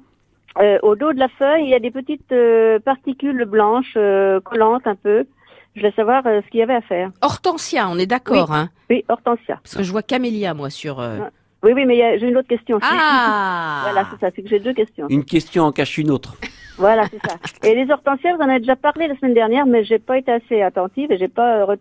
Euh, 0.61 0.80
au 0.83 0.97
dos 0.97 1.12
de 1.12 1.21
la 1.21 1.28
feuille, 1.28 1.66
il 1.66 1.71
y 1.71 1.75
a 1.75 1.78
des 1.78 1.92
petites 1.92 2.33
euh, 2.33 2.80
particules 2.80 3.45
blanches 3.45 3.95
euh, 3.97 4.40
collantes 4.40 4.88
un 4.88 4.97
peu. 4.97 5.25
Je 5.78 5.83
voulais 5.83 5.95
savoir 5.95 6.26
euh, 6.26 6.40
ce 6.45 6.50
qu'il 6.50 6.59
y 6.59 6.62
avait 6.64 6.75
à 6.75 6.80
faire. 6.80 7.12
Hortensia, 7.23 7.88
on 7.88 7.97
est 7.97 8.07
d'accord, 8.07 8.52
hein 8.52 8.71
Oui, 8.90 9.04
hortensia. 9.09 9.61
Parce 9.62 9.76
que 9.76 9.85
je 9.85 9.92
vois 9.92 10.02
camélia, 10.02 10.52
moi, 10.52 10.71
sur... 10.71 10.99
euh, 10.99 11.18
Oui, 11.62 11.73
oui, 11.75 11.85
mais 11.87 11.97
il 11.97 11.99
y 11.99 12.03
a- 12.03 12.19
j'ai 12.19 12.29
une 12.29 12.37
autre 12.37 12.49
question. 12.49 12.79
Ah 12.83 13.81
Voilà, 13.91 14.07
c'est 14.11 14.21
ça, 14.25 14.31
c'est 14.35 14.43
que 14.43 14.49
j'ai 14.49 14.61
deux 14.61 14.75
questions. 14.75 15.07
Une 15.09 15.25
question 15.25 15.65
en 15.65 15.73
cache 15.73 15.99
une 15.99 16.11
autre. 16.11 16.37
Voilà, 16.77 17.05
c'est 17.11 17.21
ça. 17.29 17.37
Et 17.69 17.75
les 17.75 17.91
hortensias, 17.91 18.35
vous 18.37 18.41
en 18.43 18.49
avez 18.49 18.61
déjà 18.61 18.77
parlé 18.77 19.09
la 19.09 19.17
semaine 19.17 19.35
dernière, 19.35 19.67
mais 19.67 19.83
j'ai 19.85 19.99
pas 19.99 20.19
été 20.19 20.31
assez 20.31 20.62
attentive 20.62 21.11
et 21.11 21.19
j'ai 21.19 21.27
pas 21.29 21.57
euh, 21.62 21.65
re- 21.75 21.79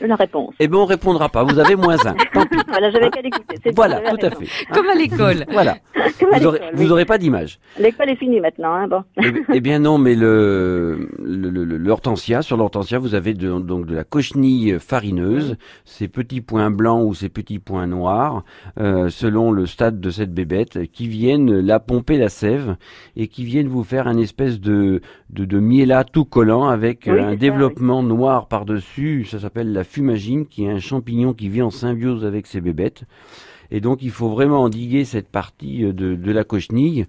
la 0.00 0.16
réponse. 0.16 0.54
Eh 0.60 0.68
ben, 0.68 0.78
on 0.78 0.84
répondra 0.84 1.28
pas. 1.28 1.42
Vous 1.44 1.58
avez 1.58 1.76
moins 1.76 1.96
un. 2.06 2.14
Tant 2.32 2.46
pis. 2.46 2.58
Voilà, 2.68 2.90
j'avais 2.90 3.10
qu'à 3.10 3.22
l'écouter. 3.22 3.56
c'est 3.64 3.74
Voilà, 3.74 4.00
tout 4.00 4.24
à 4.26 4.30
fait. 4.30 4.46
Comme 4.72 4.88
à 4.88 4.94
l'école. 4.94 5.44
Voilà. 5.50 5.76
Comme 6.20 6.32
à 6.34 6.38
Vous 6.38 6.46
aurez, 6.46 6.58
l'école, 6.58 6.74
vous 6.76 6.84
oui. 6.84 6.90
aurez 6.90 7.04
pas 7.04 7.18
d'image. 7.18 7.58
L'école 7.78 8.10
est 8.10 8.16
finie 8.16 8.40
maintenant, 8.40 8.74
hein, 8.74 8.88
bon. 8.88 9.02
Eh 9.22 9.30
bien- 9.30 9.42
eh 9.54 9.60
bien 9.60 9.78
non, 9.78 9.98
mais 9.98 10.14
le 10.14 11.08
le- 11.22 11.50
le- 11.50 11.64
le- 11.64 11.76
l'hortensia, 11.76 12.42
sur 12.42 12.56
l'hortensia, 12.56 12.98
vous 12.98 13.14
avez 13.14 13.34
de- 13.34 13.58
donc 13.60 13.86
de 13.86 13.94
la 13.94 14.04
cochenille 14.04 14.78
farineuse, 14.78 15.56
ces 15.84 16.08
petits 16.08 16.40
points 16.40 16.70
blancs 16.70 17.04
ou 17.06 17.14
ces 17.14 17.28
petits 17.28 17.58
points 17.58 17.86
noirs, 17.86 18.44
euh, 18.78 19.08
selon 19.08 19.50
le 19.50 19.66
stade 19.66 20.00
de 20.00 20.10
cette 20.10 20.32
bébête, 20.32 20.90
qui 20.92 21.08
viennent 21.08 21.58
la 21.60 21.80
pomper 21.80 22.18
la 22.18 22.28
sève 22.28 22.76
et 23.16 23.28
qui 23.28 23.44
viennent 23.44 23.68
vous 23.68 23.84
faire 23.84 24.06
un 24.08 24.18
espèce 24.18 24.60
de 24.60 25.00
de, 25.30 25.44
tout 26.12 26.24
collant 26.24 26.68
avec 26.68 27.04
Oui, 27.06 27.18
un 27.20 27.30
ça, 27.30 27.36
développement 27.36 28.02
noir 28.02 28.48
par 28.48 28.64
dessus. 28.64 29.24
Ça 29.24 29.38
s'appelle 29.38 29.69
la 29.72 29.84
fumagine, 29.84 30.46
qui 30.46 30.64
est 30.64 30.70
un 30.70 30.78
champignon 30.80 31.32
qui 31.34 31.48
vit 31.48 31.62
en 31.62 31.70
symbiose 31.70 32.24
avec 32.24 32.46
ces 32.46 32.60
bébêtes. 32.60 33.02
Et 33.70 33.80
donc 33.80 34.02
il 34.02 34.10
faut 34.10 34.28
vraiment 34.28 34.62
endiguer 34.62 35.04
cette 35.04 35.28
partie 35.28 35.84
euh, 35.84 35.92
de, 35.92 36.14
de 36.14 36.32
la 36.32 36.44
cochenille 36.44 37.06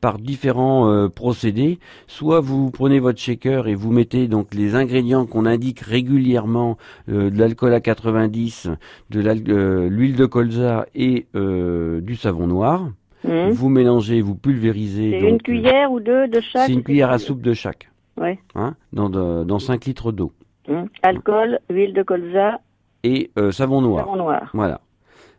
par 0.00 0.18
différents 0.18 0.88
euh, 0.90 1.08
procédés. 1.08 1.78
Soit 2.06 2.40
vous 2.40 2.70
prenez 2.70 3.00
votre 3.00 3.20
shaker 3.20 3.68
et 3.68 3.74
vous 3.74 3.92
mettez 3.92 4.28
donc 4.28 4.54
les 4.54 4.74
ingrédients 4.74 5.26
qu'on 5.26 5.44
indique 5.46 5.80
régulièrement, 5.80 6.78
euh, 7.10 7.30
de 7.30 7.38
l'alcool 7.38 7.74
à 7.74 7.80
90, 7.80 8.68
de 9.10 9.50
euh, 9.50 9.88
l'huile 9.88 10.16
de 10.16 10.26
colza 10.26 10.86
et 10.94 11.26
du 11.34 12.16
savon 12.16 12.46
noir. 12.46 12.90
Hum. 13.26 13.50
Vous 13.50 13.68
mélangez, 13.70 14.20
vous 14.20 14.34
pulvérisez. 14.34 15.18
C'est 15.20 15.28
une 15.28 15.40
cuillère 15.40 15.90
ou 15.92 16.00
deux 16.00 16.28
de 16.28 16.40
chaque 16.40 16.66
C'est 16.66 16.72
une 16.74 16.82
cuillère 16.82 17.10
à 17.10 17.18
soupe 17.18 17.40
de 17.40 17.54
chaque. 17.54 17.90
Ouais. 18.18 18.38
Hein, 18.54 18.74
dans, 18.92 19.08
de- 19.08 19.44
dans 19.44 19.58
5 19.58 19.84
litres 19.86 20.12
d'eau. 20.12 20.30
Hum. 20.68 20.88
Alcool, 21.02 21.58
huile 21.70 21.92
de 21.94 22.02
colza, 22.02 22.60
Et 23.02 23.30
euh, 23.38 23.50
savon 23.52 23.80
noir. 23.82 24.04
savon 24.04 24.16
noir. 24.16 24.50
Voilà. 24.54 24.80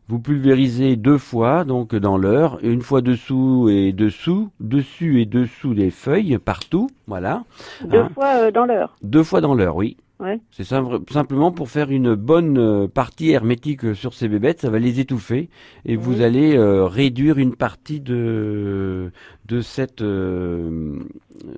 Vous 0.08 0.20
pulvérisez 0.20 0.98
deux 0.98 1.18
fois, 1.18 1.64
donc 1.64 1.96
dans 1.96 2.16
l'heure, 2.18 2.60
une 2.62 2.82
fois 2.82 3.02
dessous 3.02 3.70
et 3.72 3.92
dessous, 3.92 4.50
dessus 4.60 5.20
et 5.20 5.26
dessous 5.26 5.74
des 5.74 5.90
feuilles, 5.90 6.38
partout, 6.38 6.90
voilà. 7.08 7.44
Deux 7.84 8.02
Hein. 8.02 8.10
fois 8.14 8.28
euh, 8.36 8.52
dans 8.52 8.66
l'heure. 8.66 8.96
Deux 9.02 9.24
fois 9.24 9.42
dans 9.42 9.56
l'heure, 9.56 9.76
oui. 9.76 9.98
Ouais. 10.20 10.40
C'est 10.52 10.64
sim- 10.64 11.02
simplement 11.12 11.52
pour 11.52 11.70
faire 11.70 11.92
une 11.92 12.16
bonne 12.16 12.58
euh, 12.58 12.88
partie 12.88 13.32
hermétique 13.32 13.94
sur 13.96 14.14
ces 14.14 14.30
bébêtes, 14.30 14.62
ça 14.62 14.70
va 14.70 14.80
les 14.80 15.02
étouffer 15.02 15.50
et 15.86 15.98
vous 15.98 16.22
allez 16.22 16.56
euh, 16.56 16.86
réduire 16.86 17.38
une 17.38 17.54
partie 17.56 18.00
de 18.00 19.12
de 19.46 19.62
cette 19.62 20.02
euh, 20.02 21.00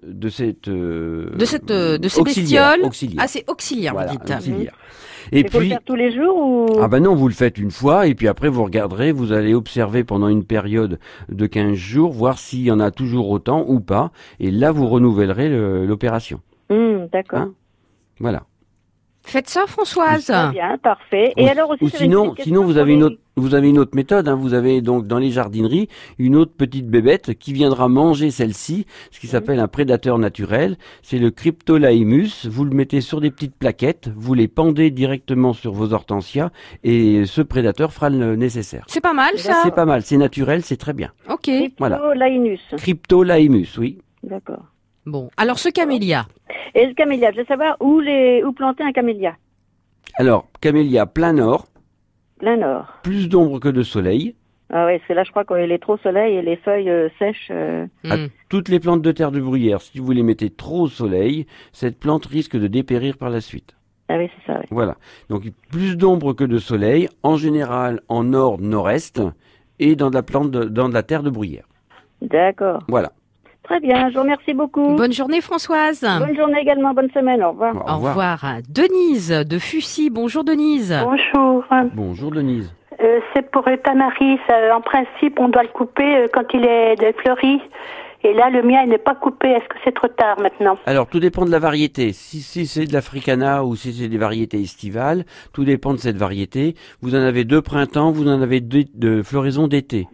de 0.03 0.29
cette 0.29 0.67
euh, 0.69 1.29
De 1.37 1.45
cette, 1.45 1.69
euh, 1.69 1.97
de 1.99 2.07
ces 2.07 2.19
auxiliaire, 2.21 2.69
bestioles. 2.71 2.87
auxiliaire. 2.87 3.21
Ah, 3.23 3.27
c'est 3.27 3.43
auxiliaire, 3.47 3.93
Voilà, 3.93 4.11
vous 4.13 4.17
dites. 4.17 4.31
auxiliaire. 4.35 4.75
Et 5.33 5.41
Il 5.41 5.49
faut 5.49 5.57
le 5.59 5.63
puis 5.65 5.69
faire 5.69 5.83
tous 5.85 5.95
les 5.95 6.11
jours 6.15 6.37
ou 6.37 6.65
ah 6.81 6.87
ben 6.87 7.01
non, 7.03 7.13
vous 7.13 7.27
le 7.27 7.33
faites 7.33 7.57
une 7.57 7.69
fois 7.71 8.07
et 8.07 8.15
puis 8.15 8.27
après 8.27 8.47
vous 8.49 8.63
regarderez, 8.63 9.11
vous 9.11 9.33
allez 9.33 9.53
observer 9.53 10.03
pendant 10.03 10.29
une 10.29 10.45
période 10.45 10.99
de 11.29 11.45
15 11.45 11.73
jours, 11.75 12.11
voir 12.13 12.39
s'il 12.39 12.61
y 12.61 12.71
en 12.71 12.79
a 12.79 12.89
toujours 12.91 13.29
autant 13.29 13.65
ou 13.67 13.81
pas. 13.81 14.11
Et 14.39 14.49
là, 14.51 14.71
vous 14.71 14.87
renouvellerez 14.87 15.49
le- 15.49 15.85
l'opération. 15.85 16.39
Hum, 16.69 17.07
D'accord. 17.11 17.39
Hein? 17.39 17.53
Voilà. 18.19 18.43
Faites 19.23 19.49
ça, 19.49 19.65
Françoise. 19.67 20.27
Très 20.27 20.51
bien, 20.51 20.77
parfait. 20.77 21.33
Et 21.35 21.43
Ou- 21.43 21.49
alors 21.49 21.71
aussi, 21.71 21.83
ou 21.83 21.89
sinon, 21.89 22.33
sinon 22.39 22.63
vous 22.63 22.77
avez 22.77 22.93
une 22.93 23.03
autre, 23.03 23.17
vous 23.35 23.55
avez 23.55 23.67
une 23.67 23.77
autre 23.77 23.93
méthode. 23.93 24.29
Hein. 24.29 24.35
Vous 24.35 24.53
avez 24.53 24.79
donc 24.79 25.05
dans 25.05 25.17
les 25.19 25.31
jardineries 25.31 25.89
une 26.17 26.37
autre 26.37 26.53
petite 26.57 26.87
bébête 26.87 27.37
qui 27.37 27.51
viendra 27.51 27.89
manger 27.89 28.31
celle-ci, 28.31 28.85
ce 29.11 29.19
qui 29.19 29.27
s'appelle 29.27 29.59
un 29.59 29.67
prédateur 29.67 30.17
naturel. 30.17 30.77
C'est 31.01 31.19
le 31.19 31.29
Cryptolaimus. 31.29 32.47
Vous 32.49 32.63
le 32.63 32.73
mettez 32.73 33.01
sur 33.01 33.19
des 33.19 33.29
petites 33.29 33.53
plaquettes, 33.53 34.09
vous 34.15 34.33
les 34.33 34.47
pendez 34.47 34.91
directement 34.91 35.51
sur 35.51 35.73
vos 35.73 35.91
hortensias 35.91 36.51
et 36.85 37.25
ce 37.25 37.41
prédateur 37.41 37.91
fera 37.91 38.09
le 38.09 38.37
nécessaire. 38.37 38.85
C'est 38.87 39.01
pas 39.01 39.13
mal, 39.13 39.37
ça. 39.37 39.59
C'est 39.61 39.75
pas 39.75 39.85
mal, 39.85 40.03
c'est 40.03 40.17
naturel, 40.17 40.63
c'est 40.63 40.77
très 40.77 40.93
bien. 40.93 41.11
Ok. 41.29 41.49
Voilà. 41.79 41.97
Cryptolainus. 41.97 42.61
Cryptolaimus, 42.77 43.77
oui. 43.77 43.97
D'accord. 44.23 44.63
Bon. 45.07 45.29
Alors, 45.37 45.57
ce 45.57 45.69
camélia. 45.69 46.27
Et 46.75 46.85
le 46.85 46.93
camélia, 46.93 47.31
je 47.31 47.37
veux 47.37 47.45
savoir 47.45 47.77
où 47.79 47.99
les 48.01 48.43
où 48.43 48.51
planter 48.51 48.83
un 48.83 48.91
camélia. 48.91 49.35
Alors, 50.15 50.47
camélia 50.61 51.05
plein 51.05 51.33
nord, 51.33 51.65
Plein 52.39 52.57
nord. 52.57 52.85
plus 53.03 53.29
d'ombre 53.29 53.59
que 53.59 53.69
de 53.69 53.83
soleil. 53.83 54.35
Ah 54.69 54.85
ouais, 54.85 54.97
parce 54.99 55.07
que 55.07 55.13
là, 55.13 55.23
je 55.23 55.31
crois 55.31 55.45
qu'il 55.45 55.71
est 55.71 55.77
trop 55.81 55.95
soleil 55.97 56.35
et 56.35 56.41
les 56.41 56.57
feuilles 56.57 56.89
euh, 56.89 57.07
sèches. 57.19 57.47
euh, 57.51 57.85
À 58.09 58.17
Hmm. 58.17 58.27
toutes 58.49 58.67
les 58.67 58.81
plantes 58.81 59.01
de 59.01 59.11
terre 59.13 59.31
de 59.31 59.39
bruyère, 59.39 59.79
si 59.81 59.99
vous 59.99 60.11
les 60.11 60.23
mettez 60.23 60.49
trop 60.49 60.81
au 60.81 60.87
soleil, 60.89 61.47
cette 61.71 61.97
plante 61.97 62.25
risque 62.25 62.57
de 62.57 62.67
dépérir 62.67 63.17
par 63.17 63.29
la 63.29 63.39
suite. 63.39 63.75
Ah 64.09 64.17
oui, 64.17 64.29
c'est 64.35 64.51
ça. 64.51 64.59
oui. 64.59 64.65
Voilà. 64.71 64.97
Donc 65.29 65.43
plus 65.71 65.95
d'ombre 65.95 66.33
que 66.33 66.43
de 66.43 66.57
soleil, 66.57 67.07
en 67.23 67.37
général 67.37 68.01
en 68.09 68.23
nord, 68.25 68.59
nord-est, 68.59 69.21
et 69.79 69.95
dans 69.95 70.09
de 70.09 70.15
la 70.15 70.23
plante, 70.23 70.51
de- 70.51 70.65
dans 70.65 70.89
de 70.89 70.93
la 70.93 71.03
terre 71.03 71.23
de 71.23 71.29
bruyère. 71.29 71.65
D'accord. 72.21 72.83
Voilà. 72.89 73.13
Très 73.67 73.81
bien, 73.81 74.09
je 74.09 74.13
vous 74.13 74.21
remercie 74.21 74.53
beaucoup. 74.53 74.95
Bonne 74.95 75.11
journée, 75.11 75.41
Françoise. 75.41 76.01
Bonne 76.19 76.35
journée 76.37 76.59
également, 76.61 76.93
bonne 76.93 77.11
semaine, 77.11 77.43
au 77.43 77.49
revoir. 77.49 77.75
Au 77.75 77.91
Au 77.91 78.07
revoir. 78.07 78.39
Denise 78.69 79.29
de 79.29 79.59
Fussy. 79.59 80.09
Bonjour, 80.09 80.45
Denise. 80.45 80.97
Bonjour. 81.03 81.65
Bonjour 81.93 82.31
Denise. 82.31 82.73
Euh, 83.03 83.19
c'est 83.33 83.51
pour 83.51 83.67
le 83.67 83.77
tamaris. 83.77 84.39
Euh, 84.49 84.71
en 84.71 84.79
principe, 84.81 85.37
on 85.39 85.49
doit 85.49 85.63
le 85.63 85.69
couper 85.69 86.17
euh, 86.17 86.27
quand 86.33 86.45
il 86.53 86.63
est 86.63 87.13
fleuri. 87.19 87.59
Et 88.23 88.33
là, 88.33 88.49
le 88.49 88.63
mien, 88.63 88.81
il 88.83 88.89
n'est 88.89 88.97
pas 88.97 89.15
coupé. 89.15 89.49
Est-ce 89.49 89.67
que 89.67 89.75
c'est 89.83 89.93
trop 89.93 90.07
tard 90.07 90.39
maintenant 90.41 90.77
Alors 90.85 91.07
tout 91.07 91.19
dépend 91.19 91.45
de 91.45 91.51
la 91.51 91.59
variété. 91.59 92.13
Si, 92.13 92.41
si 92.41 92.65
c'est 92.65 92.85
de 92.85 92.93
l'africana 92.93 93.63
ou 93.65 93.75
si 93.75 93.93
c'est 93.93 94.07
des 94.07 94.17
variétés 94.17 94.61
estivales, 94.61 95.25
tout 95.53 95.65
dépend 95.65 95.91
de 95.91 95.97
cette 95.97 96.17
variété. 96.17 96.75
Vous 97.01 97.15
en 97.15 97.19
avez 97.21 97.43
deux 97.43 97.61
printemps, 97.61 98.11
vous 98.11 98.27
en 98.27 98.41
avez 98.41 98.61
deux 98.61 98.85
de 98.95 99.21
floraison 99.23 99.67
d'été. 99.67 100.07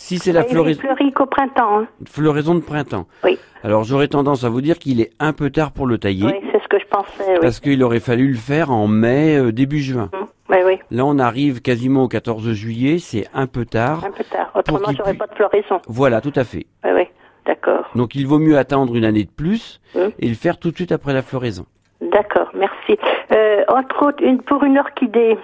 Si 0.00 0.18
c'est 0.18 0.32
la 0.32 0.44
floraison, 0.44 0.80
fleuri 0.80 1.12
qu'au 1.12 1.26
printemps. 1.26 1.80
hein. 1.80 1.86
floraison 2.06 2.54
de 2.54 2.60
printemps. 2.60 3.06
Oui. 3.24 3.36
Alors 3.64 3.82
j'aurais 3.82 4.06
tendance 4.06 4.44
à 4.44 4.48
vous 4.48 4.60
dire 4.60 4.78
qu'il 4.78 5.00
est 5.00 5.10
un 5.18 5.32
peu 5.32 5.50
tard 5.50 5.72
pour 5.72 5.86
le 5.88 5.98
tailler. 5.98 6.24
Oui, 6.26 6.48
c'est 6.52 6.62
ce 6.62 6.68
que 6.68 6.78
je 6.78 6.86
pensais. 6.86 7.24
Oui, 7.32 7.38
Parce 7.40 7.58
qu'il 7.58 7.82
aurait 7.82 7.98
fallu 7.98 8.28
le 8.28 8.36
faire 8.36 8.70
en 8.70 8.86
mai, 8.86 9.36
euh, 9.36 9.50
début 9.50 9.80
juin. 9.80 10.08
oui, 10.50 10.58
oui. 10.64 10.78
Là, 10.92 11.04
on 11.04 11.18
arrive 11.18 11.60
quasiment 11.62 12.04
au 12.04 12.08
14 12.08 12.52
juillet, 12.52 12.98
c'est 13.00 13.26
un 13.34 13.48
peu 13.48 13.64
tard. 13.64 14.04
un 14.04 14.12
peu 14.12 14.22
tard. 14.22 14.52
Autrement, 14.54 14.78
j'aurais 14.96 15.12
pui- 15.14 15.18
pas 15.18 15.26
de 15.26 15.34
floraison. 15.34 15.80
Voilà, 15.88 16.20
tout 16.20 16.32
à 16.36 16.44
fait. 16.44 16.66
Oui, 16.84 16.90
oui. 16.94 17.04
D'accord. 17.44 17.90
Donc, 17.96 18.14
il 18.14 18.24
vaut 18.26 18.38
mieux 18.38 18.56
attendre 18.56 18.94
une 18.94 19.04
année 19.04 19.24
de 19.24 19.30
plus 19.30 19.80
Hum. 19.96 20.12
et 20.20 20.28
le 20.28 20.34
faire 20.34 20.58
tout 20.58 20.70
de 20.70 20.76
suite 20.76 20.92
après 20.92 21.12
la 21.12 21.22
floraison. 21.22 21.66
D'accord, 22.00 22.50
merci. 22.54 22.96
Euh, 23.32 23.64
entre 23.68 24.06
autres, 24.06 24.22
une, 24.22 24.40
pour 24.42 24.62
une 24.62 24.78
orchidée, 24.78 25.36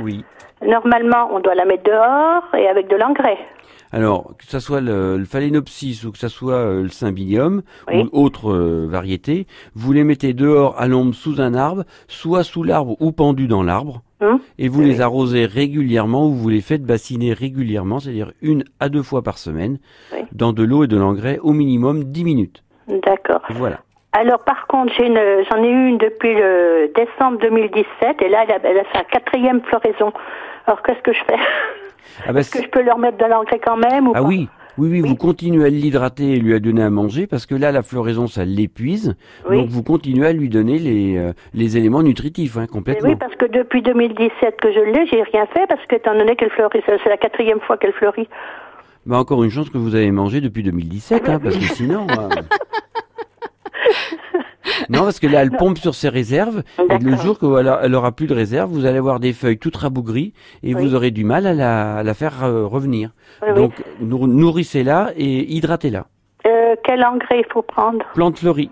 Oui. 0.00 0.24
normalement, 0.66 1.28
on 1.32 1.40
doit 1.40 1.54
la 1.54 1.64
mettre 1.64 1.84
dehors 1.84 2.42
et 2.56 2.66
avec 2.68 2.88
de 2.88 2.96
l'engrais. 2.96 3.38
Alors, 3.92 4.32
que 4.36 4.44
ça 4.46 4.58
soit 4.58 4.80
le, 4.80 5.16
le 5.16 5.24
phalaenopsis 5.24 6.04
ou 6.04 6.10
que 6.12 6.18
ça 6.18 6.28
soit 6.28 6.54
euh, 6.54 6.82
le 6.82 6.88
cymbidium 6.88 7.62
Oui. 7.88 8.02
ou 8.12 8.24
autre 8.24 8.52
euh, 8.52 8.86
variété, 8.90 9.46
vous 9.74 9.92
les 9.92 10.02
mettez 10.02 10.34
dehors 10.34 10.74
à 10.78 10.88
l'ombre 10.88 11.14
sous 11.14 11.40
un 11.40 11.54
arbre, 11.54 11.84
soit 12.08 12.42
sous 12.42 12.64
l'arbre 12.64 12.96
ou 13.00 13.12
pendu 13.12 13.46
dans 13.46 13.62
l'arbre, 13.62 14.02
Hum 14.22 14.40
et 14.58 14.68
vous 14.68 14.80
les 14.80 15.02
arrosez 15.02 15.44
régulièrement 15.44 16.26
ou 16.26 16.32
vous 16.32 16.48
les 16.48 16.62
faites 16.62 16.82
bassiner 16.82 17.34
régulièrement, 17.34 18.00
c'est-à-dire 18.00 18.32
une 18.40 18.64
à 18.80 18.88
deux 18.88 19.02
fois 19.02 19.22
par 19.22 19.36
semaine, 19.38 19.78
Oui. 20.12 20.20
dans 20.32 20.52
de 20.54 20.62
l'eau 20.62 20.84
et 20.84 20.88
de 20.88 20.96
l'engrais 20.96 21.38
au 21.42 21.52
minimum 21.52 22.02
10 22.04 22.24
minutes. 22.24 22.64
D'accord. 22.88 23.42
Voilà. 23.50 23.80
Alors 24.18 24.38
par 24.44 24.66
contre, 24.66 24.92
j'ai 24.96 25.06
une, 25.06 25.20
j'en 25.50 25.62
ai 25.62 25.68
eu 25.68 25.88
une 25.88 25.98
depuis 25.98 26.34
le 26.34 26.90
décembre 26.94 27.38
2017 27.40 28.22
et 28.22 28.28
là, 28.30 28.44
elle 28.48 28.52
a, 28.54 28.58
elle 28.70 28.78
a 28.78 28.84
sa 28.94 29.04
quatrième 29.04 29.60
floraison. 29.62 30.12
Alors 30.66 30.82
qu'est-ce 30.82 31.00
que 31.02 31.12
je 31.12 31.18
fais? 31.28 31.36
Ah, 32.26 32.32
bah, 32.32 32.40
Est-ce 32.40 32.50
que 32.50 32.62
je 32.62 32.68
peux 32.68 32.82
leur 32.82 32.98
mettre 32.98 33.18
de 33.18 33.24
l'engrais 33.26 33.58
quand 33.58 33.76
même 33.76 34.08
ou 34.08 34.12
Ah 34.14 34.22
pas? 34.22 34.26
oui, 34.26 34.48
oui, 34.78 34.88
oui, 34.90 35.00
vous 35.00 35.16
continuez 35.16 35.66
à 35.66 35.68
l'hydrater 35.68 36.32
et 36.32 36.36
lui 36.36 36.54
à 36.54 36.60
donner 36.60 36.82
à 36.82 36.88
manger 36.88 37.26
parce 37.26 37.44
que 37.44 37.54
là, 37.54 37.72
la 37.72 37.82
floraison, 37.82 38.26
ça 38.26 38.44
l'épuise. 38.44 39.16
Oui. 39.50 39.58
Donc, 39.58 39.68
vous 39.68 39.82
continuez 39.82 40.26
à 40.26 40.32
lui 40.32 40.48
donner 40.48 40.78
les, 40.78 41.18
euh, 41.18 41.32
les 41.52 41.76
éléments 41.76 42.02
nutritifs, 42.02 42.56
hein, 42.56 42.62
Mais 42.62 42.66
complètement. 42.68 43.08
oui, 43.10 43.16
parce 43.16 43.34
que 43.34 43.44
depuis 43.46 43.82
2017 43.82 44.56
que 44.60 44.72
je 44.72 44.80
l'ai, 44.80 45.06
j'ai 45.08 45.22
rien 45.24 45.46
fait 45.46 45.66
parce 45.68 45.84
que 45.86 45.96
étant 45.96 46.14
donné 46.14 46.36
qu'elle 46.36 46.50
fleurit, 46.50 46.82
c'est 46.86 46.96
c'est 47.02 47.10
la 47.10 47.16
quatrième 47.18 47.60
fois 47.60 47.76
qu'elle 47.76 47.92
fleurit. 47.92 48.28
Bah, 49.04 49.18
encore 49.18 49.44
une 49.44 49.50
chance 49.50 49.68
que 49.70 49.78
vous 49.78 49.94
avez 49.94 50.10
mangé 50.10 50.40
depuis 50.40 50.62
2017, 50.62 51.28
hein, 51.28 51.38
parce 51.42 51.56
que 51.56 51.62
sinon... 51.64 52.06
euh, 52.10 52.28
Non, 54.88 55.00
parce 55.04 55.20
que 55.20 55.26
là, 55.28 55.42
elle 55.42 55.52
pompe 55.52 55.78
sur 55.78 55.94
ses 55.94 56.08
réserves, 56.08 56.62
et 56.90 56.98
le 56.98 57.16
jour 57.16 57.38
qu'elle 57.38 57.72
elle 57.82 57.94
aura 57.94 58.10
plus 58.12 58.26
de 58.26 58.34
réserve, 58.34 58.70
vous 58.70 58.84
allez 58.84 58.98
avoir 58.98 59.20
des 59.20 59.32
feuilles 59.32 59.58
toutes 59.58 59.76
rabougries, 59.76 60.32
et 60.64 60.74
Oui. 60.74 60.82
vous 60.82 60.94
aurez 60.94 61.12
du 61.12 61.24
mal 61.24 61.46
à 61.46 61.54
la, 61.54 61.96
à 61.98 62.02
la 62.02 62.14
faire 62.14 62.42
euh, 62.44 62.66
revenir. 62.66 63.10
Oui. 63.46 63.54
Donc, 63.54 63.72
nour- 64.00 64.26
nourrissez-la 64.26 65.12
et 65.16 65.52
hydratez-la. 65.54 66.06
Euh, 66.46 66.74
quel 66.84 67.04
engrais 67.04 67.38
il 67.40 67.52
faut 67.52 67.62
prendre? 67.62 68.04
Plante 68.14 68.38
fleurie, 68.38 68.70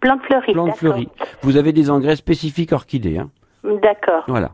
Plante 0.00 0.22
fleurie. 0.22 0.52
plante 0.52 0.76
fleurie. 0.76 1.08
Vous 1.42 1.56
avez 1.56 1.72
des 1.72 1.90
engrais 1.90 2.16
spécifiques 2.16 2.72
orchidées, 2.72 3.18
hein. 3.18 3.30
D'accord. 3.82 4.22
Voilà. 4.28 4.52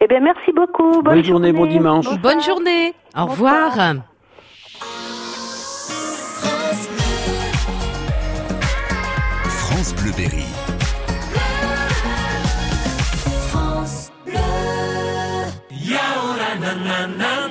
Eh 0.00 0.06
bien, 0.08 0.20
merci 0.20 0.52
beaucoup. 0.52 1.00
Bonne, 1.02 1.14
Bonne 1.14 1.24
journée, 1.24 1.52
bon 1.52 1.66
dimanche. 1.66 2.06
Bonne 2.20 2.42
journée. 2.42 2.92
Au 3.16 3.26
Bonsoir. 3.26 3.70
revoir. 3.70 3.94
France 9.82 9.94
France 13.50 14.12
Bleu. 14.24 14.38
Nanana 16.70 17.42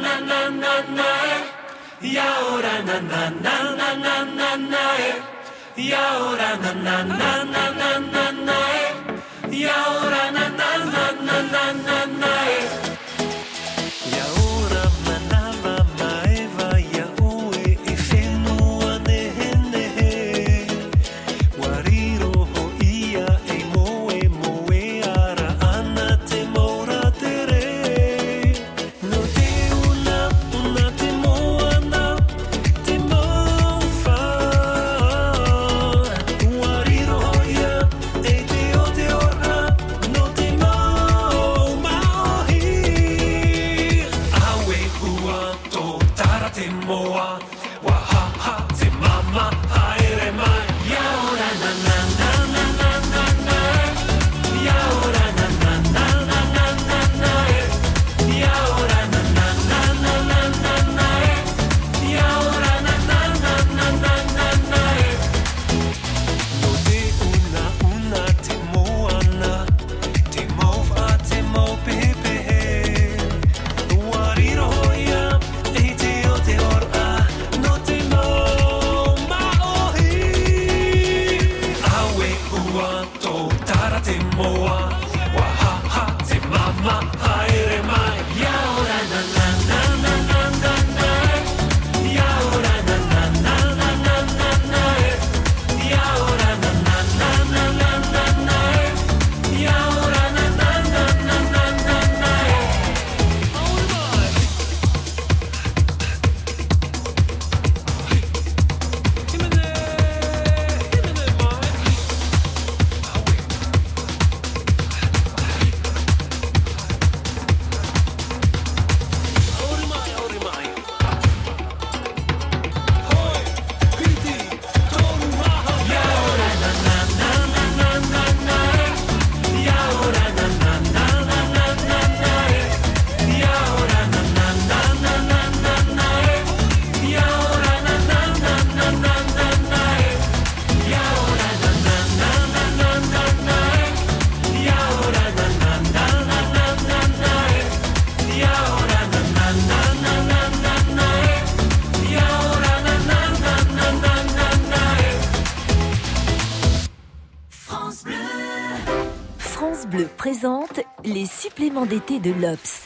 d'été 161.91 162.19
de 162.19 162.31
l'Obs. 162.31 162.85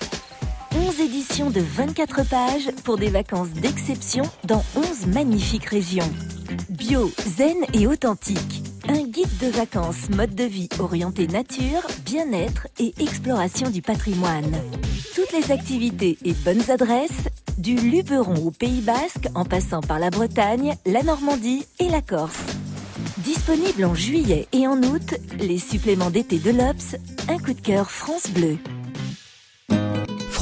11 0.75 0.99
éditions 0.99 1.51
de 1.51 1.61
24 1.61 2.27
pages 2.27 2.71
pour 2.83 2.97
des 2.97 3.09
vacances 3.09 3.49
d'exception 3.49 4.23
dans 4.45 4.63
11 4.75 5.05
magnifiques 5.13 5.65
régions. 5.65 6.09
Bio, 6.69 7.11
zen 7.19 7.57
et 7.73 7.85
authentique. 7.85 8.63
Un 8.87 9.03
guide 9.03 9.37
de 9.39 9.47
vacances 9.47 10.09
mode 10.09 10.33
de 10.33 10.45
vie 10.45 10.69
orienté 10.79 11.27
nature, 11.27 11.85
bien-être 12.03 12.67
et 12.79 12.95
exploration 12.99 13.69
du 13.69 13.83
patrimoine. 13.83 14.59
Toutes 15.13 15.33
les 15.33 15.51
activités 15.51 16.17
et 16.25 16.33
bonnes 16.33 16.71
adresses, 16.71 17.29
du 17.59 17.75
Luberon 17.75 18.47
au 18.47 18.49
Pays 18.49 18.81
Basque 18.81 19.27
en 19.35 19.45
passant 19.45 19.81
par 19.81 19.99
la 19.99 20.09
Bretagne, 20.09 20.77
la 20.87 21.03
Normandie 21.03 21.67
et 21.77 21.89
la 21.89 22.01
Corse. 22.01 22.43
Disponible 23.19 23.85
en 23.85 23.93
juillet 23.93 24.47
et 24.51 24.65
en 24.65 24.81
août, 24.81 25.13
les 25.37 25.59
suppléments 25.59 26.09
d'été 26.09 26.39
de 26.39 26.49
l'Obs, 26.49 26.95
un 27.29 27.37
coup 27.37 27.53
de 27.53 27.61
cœur 27.61 27.91
France 27.91 28.31
Bleu. 28.31 28.57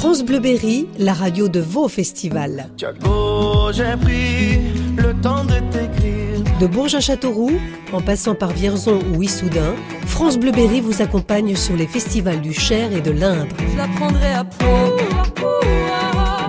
France 0.03 0.25
Bleu 0.25 0.39
Berry, 0.39 0.89
la 0.99 1.13
radio 1.13 1.47
de 1.47 1.61
vos 1.61 1.87
festivals. 1.87 2.69
Tiago, 2.75 3.71
j'ai 3.71 3.95
pris 3.95 4.57
le 4.97 5.13
temps 5.21 5.45
de 5.45 5.61
t'écrire. 5.71 6.43
De 6.59 6.67
Bourges 6.67 6.95
à 6.95 6.99
Châteauroux, 6.99 7.57
en 7.93 8.01
passant 8.01 8.35
par 8.35 8.51
Vierzon 8.51 8.99
ou 9.15 9.23
Issoudun, 9.23 9.73
France 10.05 10.37
Bleu 10.37 10.51
Berry 10.51 10.81
vous 10.81 11.01
accompagne 11.01 11.55
sur 11.55 11.77
les 11.77 11.87
festivals 11.87 12.41
du 12.41 12.51
Cher 12.51 12.91
et 12.91 12.99
de 12.99 13.11
l'Indre. 13.11 13.55
Je 13.71 13.77
la 13.77 13.87
prendrai 13.95 14.33
à 14.33 14.43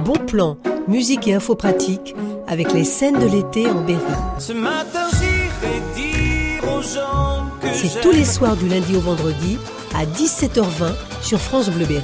Bon 0.01 0.19
plan, 0.27 0.57
musique 0.88 1.29
et 1.29 1.35
infos 1.35 1.55
pratiques 1.55 2.12
avec 2.49 2.73
les 2.73 2.83
scènes 2.83 3.21
de 3.21 3.27
l'été 3.27 3.71
en 3.71 3.83
Berry. 3.83 4.01
Ce 4.40 4.53
matin, 4.53 5.07
j'irai 5.12 5.81
dire 5.95 6.64
aux 6.64 6.83
gens 6.83 7.45
que 7.62 7.69
C'est 7.73 8.01
tous 8.01 8.11
les 8.11 8.25
soirs 8.25 8.57
du 8.57 8.67
lundi 8.67 8.97
au 8.97 9.01
vendredi 9.01 9.59
à 9.95 10.05
17h20 10.07 10.90
sur 11.23 11.38
France 11.38 11.71
Bleu 11.71 11.87
Berry. 11.87 12.03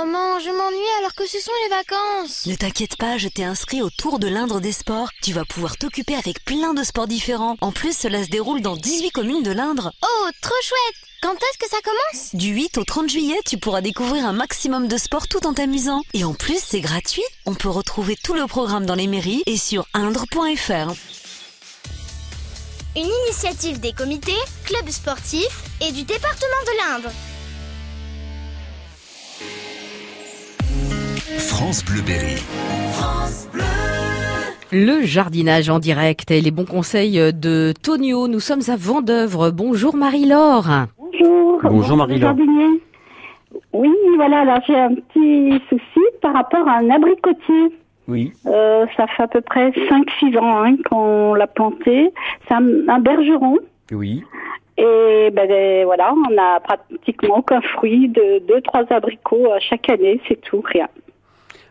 Maman, 0.00 0.38
je 0.40 0.48
m'ennuie 0.48 0.98
alors 0.98 1.14
que 1.14 1.26
ce 1.26 1.38
sont 1.38 1.52
les 1.64 1.76
vacances. 1.76 2.46
Ne 2.46 2.54
t'inquiète 2.54 2.96
pas, 2.96 3.18
je 3.18 3.28
t'ai 3.28 3.44
inscrit 3.44 3.82
au 3.82 3.90
Tour 3.90 4.18
de 4.18 4.28
l'Indre 4.28 4.58
des 4.58 4.72
sports. 4.72 5.10
Tu 5.20 5.34
vas 5.34 5.44
pouvoir 5.44 5.76
t'occuper 5.76 6.14
avec 6.14 6.42
plein 6.46 6.72
de 6.72 6.82
sports 6.82 7.06
différents. 7.06 7.58
En 7.60 7.70
plus, 7.70 7.94
cela 7.94 8.24
se 8.24 8.30
déroule 8.30 8.62
dans 8.62 8.76
18 8.76 9.10
communes 9.10 9.42
de 9.42 9.50
l'Indre. 9.50 9.92
Oh, 10.02 10.28
trop 10.40 10.54
chouette 10.62 11.08
Quand 11.20 11.34
est-ce 11.34 11.58
que 11.58 11.68
ça 11.68 11.82
commence? 11.84 12.34
Du 12.34 12.48
8 12.48 12.78
au 12.78 12.84
30 12.84 13.10
juillet, 13.10 13.38
tu 13.44 13.58
pourras 13.58 13.82
découvrir 13.82 14.24
un 14.24 14.32
maximum 14.32 14.88
de 14.88 14.96
sports 14.96 15.28
tout 15.28 15.46
en 15.46 15.52
t'amusant. 15.52 16.00
Et 16.14 16.24
en 16.24 16.32
plus, 16.32 16.60
c'est 16.64 16.80
gratuit. 16.80 17.24
On 17.44 17.54
peut 17.54 17.68
retrouver 17.68 18.16
tout 18.16 18.32
le 18.32 18.46
programme 18.46 18.86
dans 18.86 18.94
les 18.94 19.06
mairies 19.06 19.42
et 19.44 19.58
sur 19.58 19.84
indre.fr. 19.92 20.94
Une 22.96 23.10
initiative 23.26 23.80
des 23.80 23.92
comités, 23.92 24.32
clubs 24.64 24.88
sportifs 24.88 25.62
et 25.82 25.92
du 25.92 26.04
département 26.04 26.62
de 26.64 26.78
l'Indre. 26.78 27.10
France 31.38 31.84
Bleu 31.84 32.02
Berry. 32.02 32.42
Le 34.72 35.02
jardinage 35.04 35.68
en 35.70 35.78
direct 35.78 36.30
et 36.30 36.40
les 36.40 36.50
bons 36.50 36.64
conseils 36.64 37.18
de 37.32 37.72
Tonio. 37.82 38.28
Nous 38.28 38.40
sommes 38.40 38.62
à 38.68 38.76
Vendœuvre. 38.76 39.50
Bonjour 39.50 39.96
Marie-Laure. 39.96 40.68
Bonjour. 40.98 41.60
Bonjour, 41.62 41.96
Marie-Laure. 41.96 42.36
jardinier. 42.36 42.80
Oui, 43.72 43.94
voilà, 44.16 44.44
là 44.44 44.60
j'ai 44.66 44.76
un 44.76 44.94
petit 44.94 45.62
souci 45.68 46.00
par 46.20 46.34
rapport 46.34 46.66
à 46.68 46.78
un 46.78 46.90
abricotier. 46.90 47.72
Oui. 48.08 48.32
Euh, 48.46 48.86
ça 48.96 49.06
fait 49.06 49.22
à 49.22 49.28
peu 49.28 49.40
près 49.40 49.70
5-6 49.70 50.38
ans 50.38 50.64
hein, 50.64 50.76
qu'on 50.88 51.34
l'a 51.34 51.46
planté. 51.46 52.12
C'est 52.48 52.54
un, 52.54 52.88
un 52.88 52.98
bergeron. 52.98 53.58
Oui. 53.92 54.24
Et 54.78 55.30
ben 55.32 55.46
ben, 55.46 55.84
voilà, 55.84 56.12
on 56.14 56.38
a 56.38 56.58
pratiquement 56.60 57.42
qu'un 57.42 57.60
fruit 57.60 58.08
de 58.08 58.42
2-3 58.48 58.92
abricots 58.92 59.52
à 59.52 59.60
chaque 59.60 59.88
année, 59.90 60.20
c'est 60.26 60.40
tout, 60.40 60.62
rien. 60.64 60.88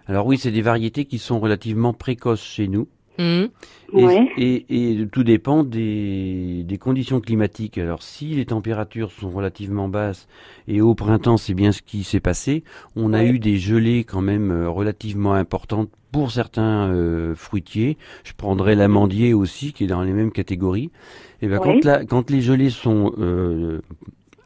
Alors 0.09 0.25
oui, 0.25 0.39
c'est 0.39 0.49
des 0.51 0.63
variétés 0.63 1.05
qui 1.05 1.19
sont 1.19 1.39
relativement 1.39 1.93
précoces 1.93 2.41
chez 2.43 2.67
nous. 2.67 2.87
Mhm. 3.19 3.49
Et, 3.97 4.05
Ouais. 4.05 4.29
et- 4.37 4.65
et 5.01 5.07
tout 5.07 5.23
dépend 5.23 5.63
des, 5.63 6.63
des 6.65 6.77
conditions 6.79 7.19
climatiques. 7.19 7.77
Alors, 7.77 8.01
si 8.01 8.27
les 8.29 8.45
températures 8.45 9.11
sont 9.11 9.29
relativement 9.29 9.87
basses 9.87 10.27
et 10.67 10.81
au 10.81 10.95
printemps, 10.95 11.37
c'est 11.37 11.53
bien 11.53 11.71
ce 11.71 11.81
qui 11.83 12.03
s'est 12.03 12.21
passé, 12.21 12.63
on 12.95 13.13
a 13.13 13.23
eu 13.23 13.37
des 13.37 13.57
gelées 13.57 14.03
quand 14.03 14.21
même 14.21 14.51
euh, 14.51 14.69
relativement 14.69 15.33
importantes 15.33 15.89
pour 16.11 16.31
certains 16.31 16.89
euh, 16.89 17.35
fruitiers. 17.35 17.97
Je 18.23 18.33
prendrais 18.33 18.73
l'amandier 18.75 19.33
aussi, 19.35 19.73
qui 19.73 19.83
est 19.83 19.87
dans 19.87 20.01
les 20.01 20.13
mêmes 20.13 20.31
catégories. 20.31 20.89
Et 21.43 21.47
ben, 21.47 21.59
Ouais. 21.59 21.63
quand, 21.63 21.85
la- 21.85 22.05
quand 22.05 22.31
les 22.31 22.41
gelées 22.41 22.71
sont 22.71 23.13
euh, 23.19 23.81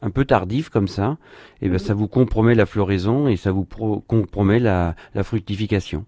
un 0.03 0.09
peu 0.09 0.25
tardives 0.25 0.69
comme 0.69 0.87
ça, 0.87 1.17
et 1.61 1.69
ben, 1.69 1.79
ça 1.79 1.93
vous 1.93 2.07
compromet 2.07 2.55
la 2.55 2.65
floraison 2.65 3.27
et 3.27 3.37
ça 3.37 3.51
vous 3.51 3.63
pro- 3.65 4.03
compromet 4.07 4.59
la, 4.59 4.95
la 5.15 5.23
fructification. 5.23 6.05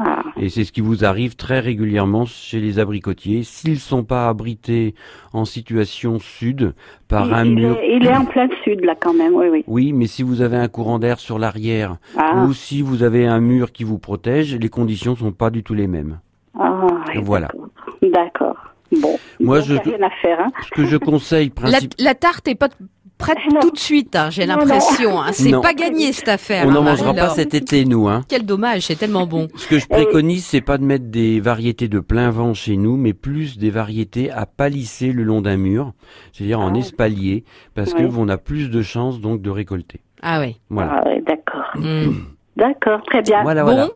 Ah. 0.00 0.22
Et 0.36 0.48
c'est 0.48 0.64
ce 0.64 0.72
qui 0.72 0.80
vous 0.80 1.04
arrive 1.04 1.36
très 1.36 1.60
régulièrement 1.60 2.24
chez 2.26 2.58
les 2.58 2.80
abricotiers. 2.80 3.44
S'ils 3.44 3.78
sont 3.78 4.02
pas 4.02 4.28
abrités 4.28 4.96
en 5.32 5.44
situation 5.44 6.18
sud 6.18 6.74
par 7.06 7.28
il, 7.28 7.34
un 7.34 7.44
il 7.44 7.54
mur. 7.54 7.76
est, 7.78 7.96
il 7.96 8.04
est 8.06 8.12
en 8.16 8.24
plein 8.24 8.48
sud, 8.64 8.84
là, 8.84 8.96
quand 9.00 9.14
même, 9.14 9.34
oui, 9.34 9.46
oui. 9.52 9.64
Oui, 9.68 9.92
mais 9.92 10.08
si 10.08 10.24
vous 10.24 10.40
avez 10.40 10.56
un 10.56 10.66
courant 10.66 10.98
d'air 10.98 11.20
sur 11.20 11.38
l'arrière 11.38 11.98
Ah. 12.16 12.44
ou 12.44 12.52
si 12.52 12.82
vous 12.82 13.04
avez 13.04 13.26
un 13.26 13.38
mur 13.40 13.70
qui 13.70 13.84
vous 13.84 13.98
protège, 13.98 14.56
les 14.56 14.68
conditions 14.68 15.14
sont 15.14 15.30
pas 15.30 15.50
du 15.50 15.62
tout 15.62 15.74
les 15.74 15.86
mêmes. 15.86 16.18
Ah, 16.58 16.86
oui, 17.14 17.20
Voilà. 17.22 17.48
D'accord. 18.02 18.56
Bon. 19.00 19.16
Moi, 19.40 19.60
je- 19.60 19.74
rien 19.74 20.02
à 20.02 20.10
faire, 20.22 20.40
hein. 20.40 20.50
Ce 20.64 20.70
que 20.70 20.84
je 20.86 20.96
conseille 20.96 21.48
La, 21.48 21.54
principalement. 21.54 21.94
la 21.98 22.14
tarte 22.14 22.48
est 22.48 22.54
pas 22.56 22.68
prête 23.18 23.38
tout 23.60 23.70
de 23.70 23.78
suite, 23.78 24.16
hein, 24.16 24.28
j'ai 24.30 24.44
l'impression. 24.46 25.20
hein. 25.20 25.32
C'est 25.32 25.52
pas 25.60 25.72
gagné 25.74 26.12
cette 26.12 26.28
affaire. 26.28 26.64
On 26.66 26.70
hein, 26.70 26.74
n'en 26.74 26.82
mangera 26.82 27.14
pas 27.14 27.30
cet 27.30 27.54
été, 27.54 27.84
nous. 27.84 28.08
Hein. 28.08 28.22
Quel 28.28 28.44
dommage, 28.44 28.82
c'est 28.82 28.96
tellement 28.96 29.26
bon. 29.26 29.48
Ce 29.56 29.66
que 29.66 29.78
je 29.78 29.86
préconise, 29.86 30.44
c'est 30.44 30.60
pas 30.60 30.78
de 30.78 30.84
mettre 30.84 31.06
des 31.06 31.40
variétés 31.40 31.88
de 31.88 32.00
plein 32.00 32.30
vent 32.30 32.54
chez 32.54 32.76
nous, 32.76 32.96
mais 32.96 33.12
plus 33.12 33.58
des 33.58 33.70
variétés 33.70 34.30
à 34.30 34.46
palisser 34.46 35.12
le 35.12 35.22
long 35.22 35.40
d'un 35.40 35.56
mur, 35.56 35.92
c'est-à-dire 36.32 36.60
en 36.60 36.74
espalier, 36.74 37.44
parce 37.74 37.94
que 37.94 38.02
Ouais. 38.02 38.10
on 38.16 38.28
a 38.28 38.36
plus 38.36 38.70
de 38.70 38.82
chances 38.82 39.20
donc 39.20 39.40
de 39.42 39.50
récolter. 39.50 40.00
Ah 40.22 40.40
oui. 40.40 40.56
Voilà. 40.70 41.00
Ah, 41.04 41.08
oui, 41.08 41.22
d'accord. 41.26 41.64
Mm. 41.76 42.10
D'accord, 42.56 43.00
très 43.06 43.20
bien. 43.20 43.42
Voilà, 43.42 43.64
Bon, 43.64 43.72
voilà. 43.72 43.88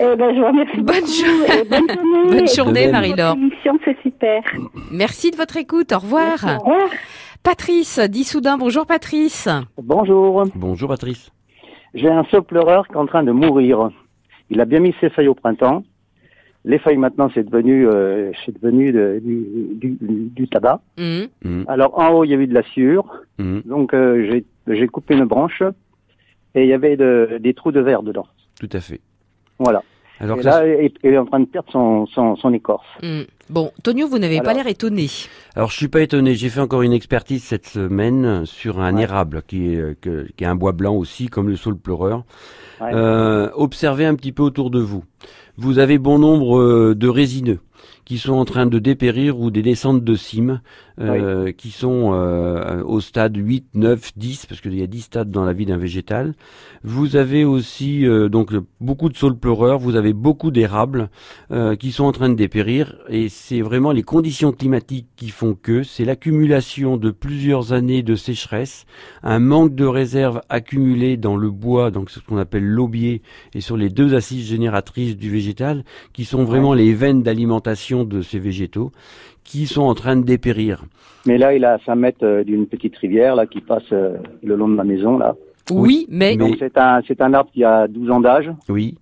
Eh 0.00 0.14
ben, 0.16 0.32
je 0.32 0.38
vous 0.40 0.46
remercie 0.46 0.80
Bonne 0.80 1.04
journée. 1.04 1.64
bonne 1.68 1.88
journée. 2.30 2.46
Journée, 2.54 2.92
Marie-Laure. 2.92 3.34
émission, 3.34 3.76
c'est 3.84 3.96
super. 4.02 4.40
merci 4.92 5.32
de 5.32 5.36
votre 5.36 5.56
écoute. 5.56 5.90
Au 5.92 5.98
revoir. 5.98 6.34
Au 6.44 6.58
revoir. 6.60 6.88
Patrice, 7.42 7.98
d'Issoudun. 8.00 8.58
Bonjour 8.58 8.86
Patrice. 8.86 9.48
Bonjour, 9.82 10.44
Bonjour 10.54 10.88
Patrice. 10.88 11.30
j'ai 11.94 12.08
un 12.08 12.24
seul 12.24 12.42
pleureur 12.42 12.86
qui 12.86 12.94
est 12.94 12.96
en 12.98 13.06
train 13.06 13.22
de 13.22 13.32
mourir. 13.32 13.90
Il 14.50 14.60
a 14.60 14.64
bien 14.64 14.80
mis 14.80 14.94
ses 15.00 15.10
feuilles 15.10 15.28
au 15.28 15.34
printemps. 15.34 15.82
Les 16.64 16.78
feuilles 16.78 16.96
maintenant 16.98 17.30
c'est 17.32 17.44
devenu, 17.48 17.86
euh, 17.88 18.32
c'est 18.44 18.60
devenu 18.60 18.92
de- 18.92 19.20
du, 19.24 19.96
du, 20.00 20.28
du 20.30 20.48
tabac. 20.48 20.80
Mhm. 20.98 21.28
Mhm, 21.44 21.64
Alors 21.68 21.98
en 21.98 22.10
haut 22.10 22.24
il 22.24 22.30
y 22.30 22.34
avait 22.34 22.46
de 22.46 22.52
la 22.54 22.62
sciure, 22.64 23.06
mhm, 23.38 23.62
donc 23.64 23.94
euh, 23.94 24.26
j'ai 24.30 24.44
j'ai 24.74 24.86
coupé 24.88 25.14
une 25.14 25.24
branche 25.24 25.62
et 26.54 26.62
il 26.64 26.68
y 26.68 26.74
avait 26.74 26.96
de- 26.96 27.38
des 27.40 27.54
trous 27.54 27.72
de 27.72 27.80
verre 27.80 28.02
dedans. 28.02 28.26
tout 28.60 28.68
à 28.72 28.80
fait. 28.80 29.00
Voilà. 29.58 29.82
Alors 30.20 30.40
et 30.40 30.42
là 30.42 30.52
ça- 30.52 30.66
il 30.68 30.92
il 31.04 31.10
est 31.14 31.18
en 31.18 31.24
train 31.26 31.40
de 31.40 31.46
perdre 31.46 31.70
son, 31.72 32.06
son, 32.06 32.36
son 32.36 32.52
écorce. 32.52 32.86
Bon, 33.50 33.72
Tonio, 33.82 34.06
vous 34.08 34.18
n'avez 34.18 34.40
pas 34.42 34.52
l'air 34.52 34.66
étonné. 34.66 35.08
Alors 35.56 35.70
je 35.70 35.76
suis 35.76 35.88
pas 35.88 36.02
étonné, 36.02 36.34
j'ai 36.34 36.50
fait 36.50 36.60
encore 36.60 36.82
une 36.82 36.92
expertise 36.92 37.42
cette 37.42 37.66
semaine 37.66 38.44
sur 38.44 38.80
un 38.80 38.96
érable 38.98 39.42
qui 39.46 39.72
est, 39.72 39.76
euh, 39.76 39.96
que- 40.00 40.26
qui 40.36 40.44
est 40.44 40.46
un 40.46 40.54
bois 40.54 40.72
blanc 40.72 40.94
aussi, 40.94 41.26
comme 41.28 41.48
le 41.48 41.56
saule 41.56 41.78
pleureur. 41.78 42.24
Ouais. 42.80 42.90
Euh, 42.92 43.48
observez 43.54 44.04
un 44.04 44.14
petit 44.14 44.32
peu 44.32 44.42
autour 44.42 44.70
de 44.70 44.80
vous. 44.80 45.02
Vous 45.56 45.78
avez 45.78 45.98
bon 45.98 46.18
nombre 46.18 46.58
euh, 46.60 46.94
de 46.94 47.08
résineux 47.08 47.58
qui 48.08 48.16
sont 48.16 48.32
en 48.32 48.46
train 48.46 48.64
de 48.64 48.78
dépérir 48.78 49.38
ou 49.38 49.50
des 49.50 49.60
descentes 49.60 50.02
de 50.02 50.14
cimes 50.14 50.62
euh, 50.98 51.52
qui 51.52 51.70
sont 51.70 52.12
euh, 52.14 52.82
au 52.82 53.02
stade 53.02 53.36
8, 53.36 53.66
9, 53.74 54.12
10, 54.16 54.46
parce 54.46 54.62
qu'il 54.62 54.74
y 54.74 54.82
a 54.82 54.86
10 54.86 55.02
stades 55.02 55.30
dans 55.30 55.44
la 55.44 55.52
vie 55.52 55.66
d'un 55.66 55.76
végétal. 55.76 56.32
Vous 56.82 57.16
avez 57.16 57.44
aussi 57.44 58.06
euh, 58.06 58.30
donc 58.30 58.54
beaucoup 58.80 59.10
de 59.10 59.16
saules 59.16 59.36
pleureurs, 59.36 59.78
vous 59.78 59.94
avez 59.94 60.14
beaucoup 60.14 60.50
d'érables 60.50 61.10
euh, 61.50 61.76
qui 61.76 61.92
sont 61.92 62.04
en 62.04 62.12
train 62.12 62.30
de 62.30 62.34
dépérir 62.34 62.96
et 63.10 63.28
c'est 63.28 63.60
vraiment 63.60 63.92
les 63.92 64.02
conditions 64.02 64.52
climatiques 64.52 65.08
qui 65.16 65.28
font 65.28 65.54
que 65.54 65.82
c'est 65.82 66.06
l'accumulation 66.06 66.96
de 66.96 67.10
plusieurs 67.10 67.74
années 67.74 68.02
de 68.02 68.14
sécheresse, 68.14 68.86
un 69.22 69.38
manque 69.38 69.74
de 69.74 69.84
réserve 69.84 70.40
accumulée 70.48 71.18
dans 71.18 71.36
le 71.36 71.50
bois, 71.50 71.90
donc 71.90 72.08
ce 72.08 72.20
qu'on 72.20 72.38
appelle 72.38 72.64
l'aubier 72.64 73.20
et 73.54 73.60
sur 73.60 73.76
les 73.76 73.90
deux 73.90 74.14
assises 74.14 74.46
génératrices 74.46 75.18
du 75.18 75.30
végétal 75.30 75.84
qui 76.14 76.24
sont 76.24 76.44
vraiment 76.44 76.72
les 76.72 76.94
veines 76.94 77.22
d'alimentation 77.22 77.97
de 78.04 78.22
ces 78.22 78.38
végétaux 78.38 78.92
qui 79.44 79.66
sont 79.66 79.82
en 79.82 79.94
train 79.94 80.16
de 80.16 80.24
dépérir. 80.24 80.84
Mais 81.26 81.38
là 81.38 81.54
il 81.54 81.64
a 81.64 81.74
à 81.74 81.78
5 81.78 81.94
mètres 81.94 82.24
euh, 82.24 82.44
d'une 82.44 82.66
petite 82.66 82.96
rivière 82.96 83.36
là 83.36 83.46
qui 83.46 83.60
passe 83.60 83.92
euh, 83.92 84.16
le 84.42 84.56
long 84.56 84.68
de 84.68 84.74
ma 84.74 84.84
maison 84.84 85.18
là. 85.18 85.34
Oui, 85.70 86.06
mais, 86.08 86.38
c'est 86.58 86.78
un 86.78 87.02
c'est 87.06 87.20
un 87.20 87.34
arbre 87.34 87.50
qui 87.52 87.62
a 87.62 87.86
12 87.88 88.10
ans 88.10 88.20
d'âge. 88.20 88.50
Oui. 88.70 88.96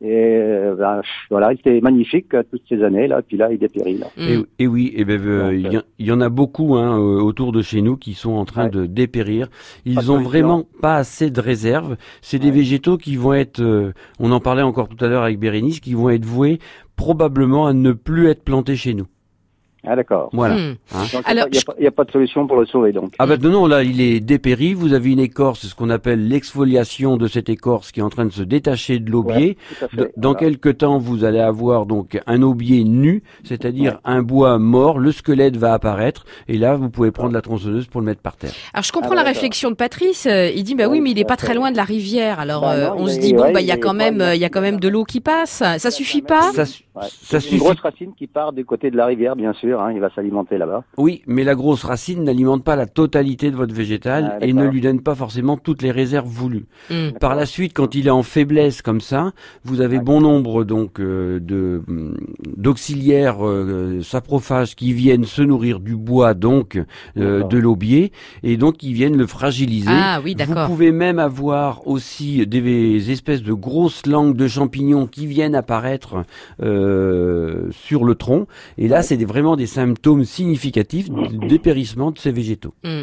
Et 0.00 0.36
euh, 0.36 0.74
ben, 0.76 1.00
voilà, 1.30 1.52
il 1.52 1.58
était 1.60 1.80
magnifique 1.80 2.34
euh, 2.34 2.42
toutes 2.50 2.62
ces 2.68 2.82
années 2.82 3.06
là, 3.06 3.22
puis 3.22 3.36
là 3.36 3.50
il 3.52 3.58
dépérit 3.58 3.96
là. 3.98 4.06
Et, 4.18 4.38
et 4.58 4.66
oui, 4.66 4.92
et 4.96 5.04
ben, 5.04 5.20
euh, 5.24 5.54
il 5.54 5.72
y, 5.72 5.78
en- 5.78 5.82
il 5.98 6.06
y 6.06 6.12
en 6.12 6.20
a 6.20 6.28
beaucoup 6.28 6.74
hein, 6.74 6.98
autour 6.98 7.52
de 7.52 7.62
chez 7.62 7.80
nous 7.80 7.96
qui 7.96 8.12
sont 8.14 8.32
en 8.32 8.44
train 8.44 8.64
Ouais. 8.64 8.70
de 8.70 8.86
dépérir. 8.86 9.48
Ils 9.86 9.94
Pas 9.94 10.10
ont 10.10 10.20
vraiment 10.20 10.64
pas 10.82 10.96
assez 10.96 11.30
de 11.30 11.40
réserves. 11.40 11.96
C'est 12.22 12.38
des 12.38 12.48
Ouais. 12.48 12.54
végétaux 12.56 12.98
qui 12.98 13.16
vont 13.16 13.34
être, 13.34 13.60
euh, 13.60 13.92
on 14.18 14.30
en 14.32 14.40
parlait 14.40 14.62
encore 14.62 14.88
tout 14.88 15.02
à 15.02 15.08
l'heure 15.08 15.22
avec 15.22 15.38
Bérénice, 15.38 15.80
qui 15.80 15.94
vont 15.94 16.10
être 16.10 16.24
voués 16.26 16.58
probablement 16.96 17.66
à 17.66 17.72
ne 17.72 17.92
plus 17.92 18.28
être 18.28 18.42
plantés 18.44 18.76
chez 18.76 18.94
nous. 18.94 19.06
Ah 19.86 19.96
d'accord. 19.96 20.30
Voilà. 20.32 20.54
Mm. 20.56 20.76
hein. 20.94 21.04
Donc 21.12 21.22
Alors, 21.26 21.46
il 21.48 21.52
n'y 21.52 21.58
a, 21.58 21.62
pas- 21.66 21.74
il 21.78 21.84
y 21.84 21.86
a 21.86 21.90
pas 21.90 22.04
de 22.04 22.10
solution 22.10 22.46
pour 22.46 22.56
le 22.58 22.66
sauver 22.66 22.92
donc. 22.92 23.12
Ah 23.18 23.26
ben 23.26 23.38
non, 23.40 23.50
non, 23.50 23.66
là 23.66 23.82
il 23.82 24.00
est 24.00 24.20
dépéri, 24.20 24.74
vous 24.74 24.92
avez 24.92 25.12
une 25.12 25.18
écorce, 25.20 25.60
c'est 25.60 25.66
ce 25.68 25.74
qu'on 25.74 25.90
appelle 25.90 26.26
l'exfoliation 26.28 27.16
de 27.16 27.26
cette 27.28 27.48
écorce 27.48 27.92
qui 27.92 28.00
est 28.00 28.02
en 28.02 28.10
train 28.10 28.24
de 28.24 28.32
se 28.32 28.42
détacher 28.42 28.98
de 28.98 29.10
l'aubier. 29.10 29.56
Ouais, 29.82 30.10
Dans 30.16 30.32
voilà. 30.32 30.38
quelques 30.50 30.78
temps, 30.78 30.98
vous 30.98 31.24
allez 31.24 31.40
avoir 31.40 31.86
donc 31.86 32.20
un 32.26 32.42
aubier 32.42 32.84
nu, 32.84 33.22
c'est-à-dire 33.44 33.92
Ouais. 33.92 33.98
un 34.04 34.22
bois 34.22 34.58
mort, 34.58 34.98
le 34.98 35.12
squelette 35.12 35.56
va 35.56 35.74
apparaître, 35.74 36.24
et 36.48 36.56
là 36.58 36.76
vous 36.76 36.90
pouvez 36.90 37.10
prendre 37.10 37.32
la 37.32 37.42
tronçonneuse 37.42 37.86
pour 37.86 38.00
le 38.00 38.06
mettre 38.06 38.20
par 38.22 38.36
terre. 38.36 38.52
Alors 38.72 38.84
je 38.84 38.92
comprends 38.92 39.10
Ah, 39.12 39.16
la 39.16 39.22
réflexion 39.22 39.70
de 39.70 39.74
Patrice. 39.76 40.26
euh, 40.26 40.48
il 40.54 40.62
dit 40.64 40.74
bah 40.74 40.84
oui, 40.88 40.94
Oui, 40.94 41.00
mais 41.00 41.10
il 41.10 41.18
est 41.18 41.24
pas 41.24 41.36
très 41.36 41.54
loin 41.54 41.72
de 41.72 41.76
la 41.76 41.82
rivière. 41.84 42.38
Alors 42.38 42.62
Bah 42.62 42.72
euh, 42.74 42.88
non, 42.90 42.94
on 42.98 43.06
se 43.08 43.18
dit 43.18 43.32
bon 43.34 43.42
ouais, 43.42 43.52
bah 43.52 43.60
il 43.60 43.66
y 43.66 43.72
a 43.72 43.76
quand 43.76 43.94
même 43.94 44.20
euh, 44.20 44.34
il 44.36 44.40
y 44.40 44.44
a 44.44 44.48
quand 44.48 44.60
même 44.60 44.78
de 44.78 44.88
l'eau 44.88 45.02
qui 45.04 45.20
passe. 45.20 45.62
Ça 45.78 45.90
suffit 45.90 46.22
pas 46.22 46.52
Ça, 46.52 46.64
suffit. 47.40 47.54
une 47.56 47.58
grosse 47.60 47.80
racine 47.80 48.12
qui 48.16 48.26
part 48.28 48.52
du 48.52 48.64
côté 48.64 48.90
de 48.92 48.96
la 48.96 49.06
rivière 49.06 49.34
bien 49.34 49.52
sûr, 49.54 49.73
hein, 49.80 49.92
il 49.92 50.00
va 50.00 50.10
s'alimenter 50.14 50.58
là-bas. 50.58 50.84
Oui, 50.96 51.22
mais 51.26 51.44
la 51.44 51.54
grosse 51.54 51.84
racine 51.84 52.24
n'alimente 52.24 52.64
pas 52.64 52.76
la 52.76 52.86
totalité 52.86 53.50
de 53.50 53.56
votre 53.56 53.74
végétal 53.74 54.38
Ah, 54.40 54.44
et 54.44 54.52
ne 54.52 54.64
lui 54.66 54.80
donne 54.80 55.00
pas 55.00 55.14
forcément 55.14 55.56
toutes 55.56 55.82
les 55.82 55.90
réserves 55.90 56.28
voulues. 56.28 56.66
Mm. 56.90 57.12
Par 57.20 57.34
la 57.34 57.46
suite, 57.46 57.72
quand 57.74 57.94
il 57.94 58.06
est 58.06 58.10
en 58.10 58.22
faiblesse 58.22 58.82
comme 58.82 59.00
ça, 59.00 59.32
vous 59.64 59.80
avez 59.80 59.98
bon 59.98 60.20
nombre 60.20 60.64
donc 60.64 61.00
euh, 61.00 61.40
de 61.40 61.82
hum, 61.88 62.16
d'auxiliaires 62.56 63.46
euh, 63.46 64.00
saprophages 64.02 64.74
qui 64.74 64.92
viennent 64.92 65.24
se 65.24 65.42
nourrir 65.42 65.80
du 65.80 65.96
bois 65.96 66.34
donc 66.34 66.80
euh, 67.16 67.44
de 67.44 67.58
l'aubier 67.58 68.12
et 68.42 68.56
donc 68.56 68.76
qui 68.78 68.92
viennent 68.92 69.16
le 69.16 69.26
fragiliser. 69.26 69.90
Ah 69.90 70.20
oui, 70.24 70.32
Vous 70.38 70.46
d'accord. 70.46 70.66
pouvez 70.66 70.92
même 70.92 71.18
avoir 71.18 71.86
aussi 71.86 72.46
des 72.46 73.10
espèces 73.10 73.42
de 73.42 73.52
grosses 73.52 74.06
langues 74.06 74.36
de 74.36 74.48
champignons 74.48 75.06
qui 75.06 75.26
viennent 75.26 75.54
apparaître 75.54 76.24
euh, 76.62 77.68
sur 77.70 78.04
le 78.04 78.14
tronc. 78.14 78.46
Et 78.78 78.88
là, 78.88 79.02
c'est 79.02 79.22
vraiment 79.24 79.56
des 79.56 79.63
symptômes 79.66 80.24
significatifs 80.24 81.10
du 81.10 81.38
dépérissement 81.48 82.10
de 82.10 82.18
ces 82.18 82.32
végétaux. 82.32 82.74
Mm. 82.84 83.02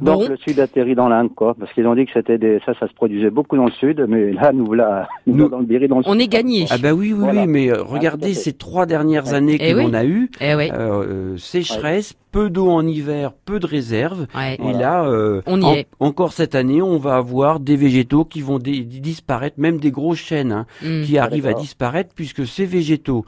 Donc 0.00 0.20
Bon. 0.20 0.28
le 0.28 0.36
sud 0.36 0.60
atterrit 0.60 0.94
dans 0.94 1.08
l'Inde 1.08 1.34
quoi, 1.34 1.54
parce 1.58 1.72
qu'ils 1.72 1.84
ont 1.88 1.96
dit 1.96 2.04
que 2.06 2.12
c'était 2.14 2.38
des... 2.38 2.60
ça, 2.64 2.72
ça 2.78 2.86
se 2.86 2.94
produisait 2.94 3.30
beaucoup 3.30 3.56
dans 3.56 3.64
le 3.64 3.72
sud, 3.72 4.06
mais 4.08 4.30
là 4.32 4.52
nous 4.52 4.64
voilà, 4.64 5.08
nous, 5.26 5.48
dans 5.48 5.58
le 5.58 5.64
Berry 5.64 5.88
dans 5.88 5.98
le 5.98 6.04
On 6.06 6.12
sud. 6.12 6.20
est 6.20 6.28
gagné. 6.28 6.66
Ah 6.70 6.78
bah 6.78 6.92
oui, 6.92 7.12
oui, 7.12 7.18
Voilà. 7.18 7.40
oui, 7.40 7.46
mais 7.48 7.68
euh, 7.72 7.80
à 7.80 7.84
regardez 7.84 8.32
ces 8.34 8.52
trois 8.52 8.86
dernières 8.86 9.26
Ouais. 9.26 9.34
années 9.34 9.58
que 9.58 9.64
Eh 9.64 9.74
oui. 9.74 9.82
l'on 9.82 9.94
a 9.94 10.04
eues. 10.04 10.30
Eh 10.40 10.54
oui. 10.54 10.70
Euh, 10.72 11.32
euh, 11.32 11.36
sécheresse, 11.36 12.14
peu 12.30 12.48
d'eau 12.48 12.68
en 12.70 12.86
hiver, 12.86 13.32
peu 13.44 13.58
de 13.58 13.66
réserves. 13.66 14.28
Ouais. 14.36 14.56
Et 14.64 14.72
là, 14.72 15.04
euh, 15.04 15.42
On 15.46 15.60
y 15.60 15.64
en- 15.64 15.74
est. 15.74 15.88
encore 15.98 16.32
cette 16.32 16.54
année, 16.54 16.80
on 16.80 16.98
va 16.98 17.16
avoir 17.16 17.58
des 17.58 17.74
végétaux 17.74 18.24
qui 18.24 18.40
vont 18.40 18.60
dé- 18.60 18.82
disparaître, 18.84 19.58
même 19.58 19.78
des 19.80 19.90
grosses 19.90 20.18
chênes 20.20 20.52
hein, 20.52 20.66
Mm. 20.80 21.02
qui 21.02 21.18
arrivent 21.18 21.48
à 21.48 21.54
disparaître, 21.54 22.10
puisque 22.14 22.46
ces 22.46 22.66
végétaux, 22.66 23.24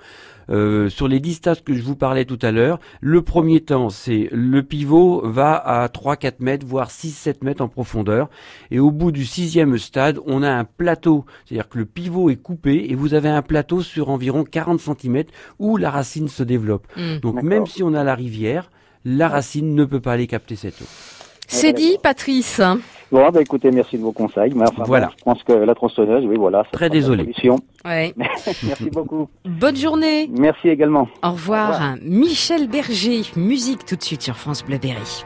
euh, 0.50 0.88
sur 0.88 1.08
les 1.08 1.20
10 1.20 1.34
stades 1.34 1.62
que 1.62 1.74
je 1.74 1.82
vous 1.82 1.96
parlais 1.96 2.24
tout 2.24 2.38
à 2.42 2.50
l'heure, 2.50 2.80
le 3.00 3.22
premier 3.22 3.60
temps, 3.60 3.90
c'est 3.90 4.28
le 4.32 4.62
pivot 4.62 5.22
va 5.24 5.54
à 5.54 5.86
3-4 5.88 6.34
mètres, 6.40 6.66
voire 6.66 6.90
6-7 6.90 7.36
mètres 7.42 7.62
en 7.62 7.68
profondeur. 7.68 8.28
Et 8.70 8.78
au 8.78 8.90
bout 8.90 9.12
du 9.12 9.24
sixième 9.24 9.78
stade, 9.78 10.18
on 10.26 10.42
a 10.42 10.50
un 10.50 10.64
plateau, 10.64 11.24
c'est-à-dire 11.44 11.68
que 11.68 11.78
le 11.78 11.86
pivot 11.86 12.30
est 12.30 12.36
coupé 12.36 12.86
et 12.88 12.94
vous 12.94 13.14
avez 13.14 13.28
un 13.28 13.42
plateau 13.42 13.82
sur 13.82 14.10
environ 14.10 14.44
40 14.44 14.80
cm 14.80 15.24
où 15.58 15.76
la 15.76 15.90
racine 15.90 16.28
se 16.28 16.42
développe. 16.42 16.86
Mm. 16.96 17.18
Donc 17.18 17.42
même 17.42 17.66
si 17.66 17.82
on 17.82 17.94
a 17.94 18.04
la 18.04 18.14
rivière, 18.14 18.70
la 19.04 19.28
racine 19.28 19.74
ne 19.74 19.84
peut 19.84 20.00
pas 20.00 20.12
aller 20.12 20.26
capter 20.26 20.56
cette 20.56 20.80
eau. 20.82 20.86
C'est 21.48 21.72
dit, 21.72 21.96
Patrice. 22.02 22.60
Bon, 23.12 23.28
bah 23.30 23.40
écoutez, 23.40 23.70
merci 23.72 23.96
de 23.98 24.02
vos 24.02 24.12
conseils. 24.12 24.52
Mais 24.54 24.62
enfin, 24.68 24.84
Voilà. 24.86 25.06
bon, 25.06 25.12
je 25.18 25.24
pense 25.24 25.42
que 25.42 25.52
la 25.52 25.74
tronçonneuse, 25.74 26.24
oui, 26.26 26.36
voilà. 26.38 26.62
ça 26.64 26.70
Très 26.72 26.90
désolé. 26.90 27.24
solution. 27.24 27.56
Ouais. 27.84 28.14
merci 28.62 28.90
beaucoup. 28.90 29.28
Bonne 29.44 29.76
journée. 29.76 30.28
Merci 30.32 30.68
également. 30.68 31.08
Au 31.24 31.32
revoir. 31.32 31.70
Au 31.70 31.72
revoir. 31.72 31.94
Michel 32.02 32.68
Berger, 32.68 33.22
musique 33.36 33.84
tout 33.84 33.96
de 33.96 34.02
suite 34.02 34.22
sur 34.22 34.36
France 34.36 34.64
Bleu 34.64 34.78
Berry. 34.78 35.24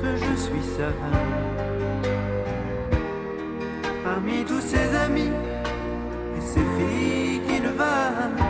Que 0.00 0.16
je 0.16 0.36
suis 0.40 0.62
seul 0.76 0.94
Parmi 4.04 4.44
tous 4.44 4.60
ces 4.60 4.94
amis 4.96 5.32
et 6.36 6.40
ces 6.40 6.66
filles 6.76 7.40
qui 7.46 7.60
ne 7.60 7.68
veulent 7.68 8.43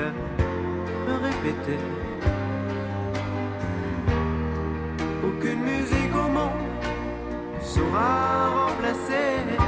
me. 0.00 0.20
Aucune 5.24 5.62
musique 5.62 6.14
au 6.14 6.28
monde 6.28 6.50
saura 7.60 8.48
remplacer 8.48 9.59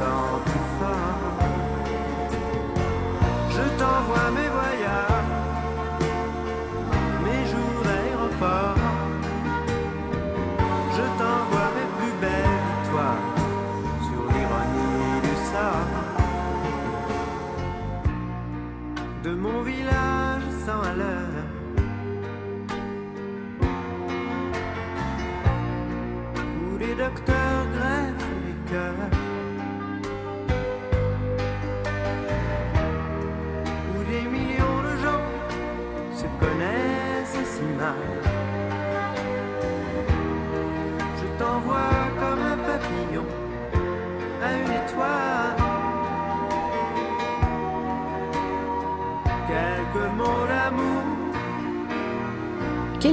je 0.00 0.29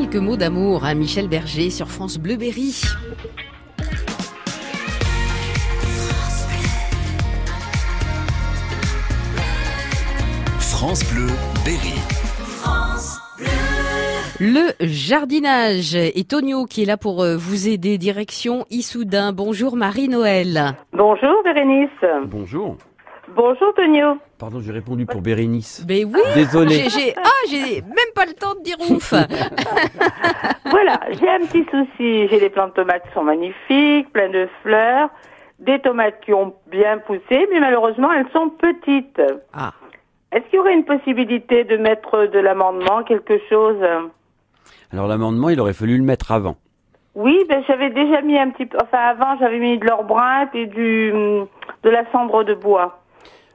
Quelques 0.10 0.24
mots 0.24 0.38
d'amour 0.38 0.86
à 0.86 0.94
Michel 0.94 1.28
Berger 1.28 1.70
sur 1.70 1.90
France 1.90 2.18
Bleu 2.18 2.38
Berry. 2.38 2.82
France 10.60 11.04
Bleu 11.12 11.28
Berry. 11.66 12.00
Le 14.40 14.72
jardinage 14.80 15.96
et 15.96 16.24
Tonio 16.24 16.64
qui 16.64 16.84
est 16.84 16.86
là 16.86 16.96
pour 16.96 17.22
euh, 17.22 17.36
vous 17.36 17.68
aider 17.68 17.98
direction 17.98 18.66
Issoudun. 18.70 19.34
Bonjour 19.34 19.76
Marie-Noël. 19.76 20.78
Bonjour 20.94 21.44
Bérénice. 21.44 21.90
Bonjour. 22.28 22.78
Bonjour 23.36 23.74
Tonio. 23.76 24.18
Pardon, 24.40 24.62
j'ai 24.62 24.72
répondu 24.72 25.06
pour 25.06 25.22
Bérénice. 25.22 25.86
Ben 25.86 26.06
oui. 26.06 26.22
Désolé. 26.34 26.90
J'ai, 26.90 27.14
ah, 27.18 27.30
j'ai 27.50 27.82
même 27.82 28.14
pas 28.16 28.26
le 28.26 28.34
temps 28.34 28.56
de 28.56 28.64
dire 28.64 28.78
ouf. 28.90 29.14
Voilà, 30.70 31.00
j'ai 31.10 31.30
un 31.30 31.40
petit 31.40 31.66
souci. 31.72 32.28
J'ai 32.28 32.40
des 32.40 32.50
plantes 32.50 32.72
de 32.72 32.82
tomates 32.82 33.04
qui 33.08 33.14
sont 33.14 33.24
magnifiques, 33.24 34.12
pleines 34.12 34.34
de 34.34 34.48
fleurs, 34.62 35.10
des 35.60 35.80
tomates 35.80 36.20
qui 36.26 36.34
ont 36.34 36.54
bien 36.70 36.98
poussé, 37.00 37.48
mais 37.52 37.60
malheureusement 37.60 38.12
elles 38.12 38.28
sont 38.34 38.50
petites. 38.50 39.22
Ah. 39.54 39.74
Est-ce 40.32 40.44
qu'il 40.46 40.56
y 40.56 40.60
aurait 40.60 40.74
une 40.74 40.86
possibilité 40.86 41.64
de 41.64 41.78
mettre 41.78 42.28
de 42.28 42.40
l'amendement, 42.40 43.04
quelque 43.04 43.40
chose? 43.50 43.78
Alors 44.92 45.08
l'amendement, 45.08 45.50
il 45.50 45.60
aurait 45.60 45.74
fallu 45.74 45.98
le 45.98 46.04
mettre 46.04 46.32
avant. 46.32 46.58
Oui, 47.16 47.46
ben 47.50 47.64
j'avais 47.68 47.90
déjà 47.90 48.22
mis 48.22 48.38
un 48.38 48.52
petit 48.52 48.66
peu. 48.66 48.78
Enfin, 48.82 49.00
avant 49.00 49.38
j'avais 49.40 49.60
mis 49.60 49.80
de 49.80 49.86
l'or 49.86 50.04
brun 50.04 50.50
et 50.54 50.68
du 50.68 51.12
de 51.12 51.90
la 51.90 52.10
cendre 52.12 52.44
de 52.44 52.54
bois. 52.54 53.00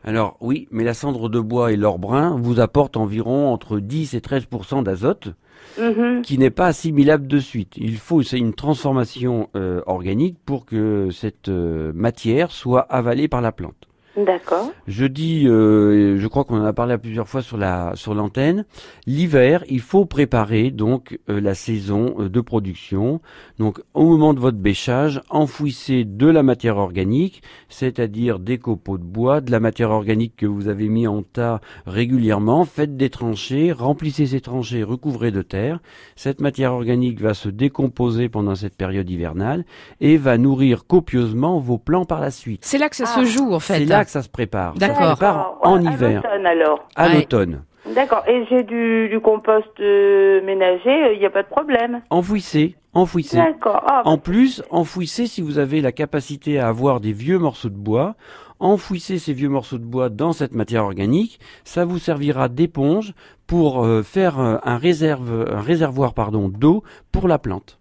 Alors 0.05 0.37
oui, 0.41 0.67
mais 0.71 0.85
la 0.85 0.95
cendre 0.95 1.29
de 1.29 1.39
bois 1.41 1.73
et 1.73 1.77
l'or 1.77 1.99
brun 1.99 2.37
vous 2.41 2.61
apportent 2.61 2.97
environ 2.97 3.53
entre 3.53 3.79
10 3.79 4.15
et 4.15 4.21
13 4.21 4.47
d'azote, 4.85 5.35
Mhm. 5.79 6.23
qui 6.23 6.39
n'est 6.39 6.51
pas 6.51 6.67
assimilable 6.67 7.27
de 7.27 7.39
suite. 7.39 7.75
Il 7.77 7.97
faut 7.97 8.23
c'est 8.23 8.39
une 8.39 8.53
transformation 8.53 9.49
euh, 9.57 9.81
organique 9.87 10.37
pour 10.45 10.67
que 10.67 11.09
cette 11.13 11.49
euh, 11.49 11.93
matière 11.95 12.51
soit 12.51 12.81
avalée 12.81 13.29
par 13.29 13.41
la 13.41 13.53
plante. 13.53 13.89
D'accord. 14.17 14.71
Je 14.87 15.07
dis, 15.07 15.49
euh, 15.49 16.19
je 16.19 16.27
crois 16.27 16.45
qu'on 16.45 16.61
en 16.61 16.65
a 16.67 16.75
parlé 16.75 16.93
à 16.93 16.99
plusieurs 16.99 17.29
fois 17.29 17.41
sur 17.41 17.57
la 17.57 17.93
sur 17.95 18.13
l'antenne. 18.15 18.67
L'hiver, 19.07 19.65
il 19.71 19.81
faut 19.81 20.05
préparer 20.05 20.71
donc 20.71 21.19
euh, 21.31 21.41
la 21.41 21.55
saison 21.55 22.15
euh, 22.19 22.29
de 22.29 22.41
production. 22.43 23.23
Donc, 23.59 23.81
au 23.95 24.05
moment 24.05 24.35
de 24.35 24.41
votre 24.41 24.59
bêchage, 24.59 25.23
enfouissez 25.31 26.05
de 26.05 26.27
la 26.27 26.43
matière 26.43 26.77
organique, 26.77 27.43
c'est-à-dire 27.71 28.39
des 28.39 28.59
copeaux 28.59 28.99
de 28.99 29.03
bois, 29.03 29.41
de 29.41 29.51
la 29.51 29.61
matière 29.61 29.91
organique 29.91 30.37
que 30.37 30.47
vous 30.47 30.69
avez 30.69 30.89
mis 30.89 31.07
en 31.07 31.23
tas 31.23 31.63
régulièrement. 31.87 32.67
Faites 32.67 32.99
des 32.99 33.09
tranchées, 33.09 33.73
remplissez 33.73 34.27
ces 34.27 34.43
tranchées, 34.43 34.83
recouvrez 34.83 35.31
de 35.31 35.41
terre. 35.41 35.81
Cette 36.17 36.43
matière 36.43 36.75
organique 36.75 37.21
va 37.21 37.33
se 37.33 37.49
décomposer 37.49 38.29
pendant 38.29 38.57
cette 38.57 38.77
période 38.77 39.09
hivernale 39.09 39.65
et 40.03 40.19
va 40.19 40.37
nourrir 40.37 40.87
copieusement 40.87 41.59
vos 41.61 41.79
plants 41.79 42.05
par 42.05 42.21
la 42.21 42.31
suite. 42.31 42.63
C'est 42.63 42.79
là 42.79 42.91
que 42.91 42.97
ça 42.97 43.07
se 43.07 43.25
joue 43.25 43.55
en 43.55 43.61
fait. 43.61 43.87
Là 44.03 44.07
que 44.07 44.11
ça 44.11 44.23
se 44.23 44.29
prépare. 44.29 44.75
Ça 44.81 44.89
se 44.89 44.93
prépare 45.01 45.59
en 45.63 45.77
À 45.77 45.93
hiver, 45.93 46.23
l'automne, 46.25 46.47
alors. 46.47 46.89
à 46.97 47.07
Ouais. 47.07 47.15
l'automne. 47.15 47.63
D'accord. 47.95 48.25
Et 48.27 48.45
j'ai 48.51 48.65
du, 48.65 49.09
du 49.09 49.21
compost 49.21 49.69
euh, 49.79 50.41
ménager, 50.45 51.15
il 51.15 51.21
n'y 51.21 51.27
a 51.27 51.31
pas 51.31 51.43
de 51.45 51.49
problème. 51.49 52.03
Enfouissez, 52.11 52.75
enfouissez. 52.95 53.37
D'accord. 53.37 53.81
Ah, 53.87 54.03
En 54.05 54.19
plus, 54.19 54.63
enfouissez 54.71 55.27
si 55.29 55.41
vous 55.41 55.59
avez 55.59 55.81
la 55.81 55.93
capacité 55.93 56.59
à 56.59 56.67
avoir 56.67 56.99
des 57.01 57.13
vieux 57.13 57.39
morceaux 57.39 57.69
de 57.69 57.77
bois. 57.77 58.17
Enfouissez 58.59 59.19
ces 59.19 59.33
vieux 59.33 59.49
morceaux 59.49 59.79
de 59.79 59.85
bois 59.85 60.09
dans 60.09 60.33
cette 60.33 60.53
matière 60.55 60.85
organique. 60.85 61.39
Ça 61.65 61.85
vous 61.85 61.99
servira 61.99 62.49
d'éponge 62.49 63.15
pour 63.47 63.85
euh, 63.85 64.03
faire 64.03 64.39
euh, 64.41 64.57
un, 64.65 64.79
réserve, 64.79 65.47
un 65.49 65.61
réservoir 65.61 66.15
pardon 66.15 66.49
d'eau 66.49 66.83
pour 67.13 67.27
la 67.29 67.39
plante. 67.39 67.79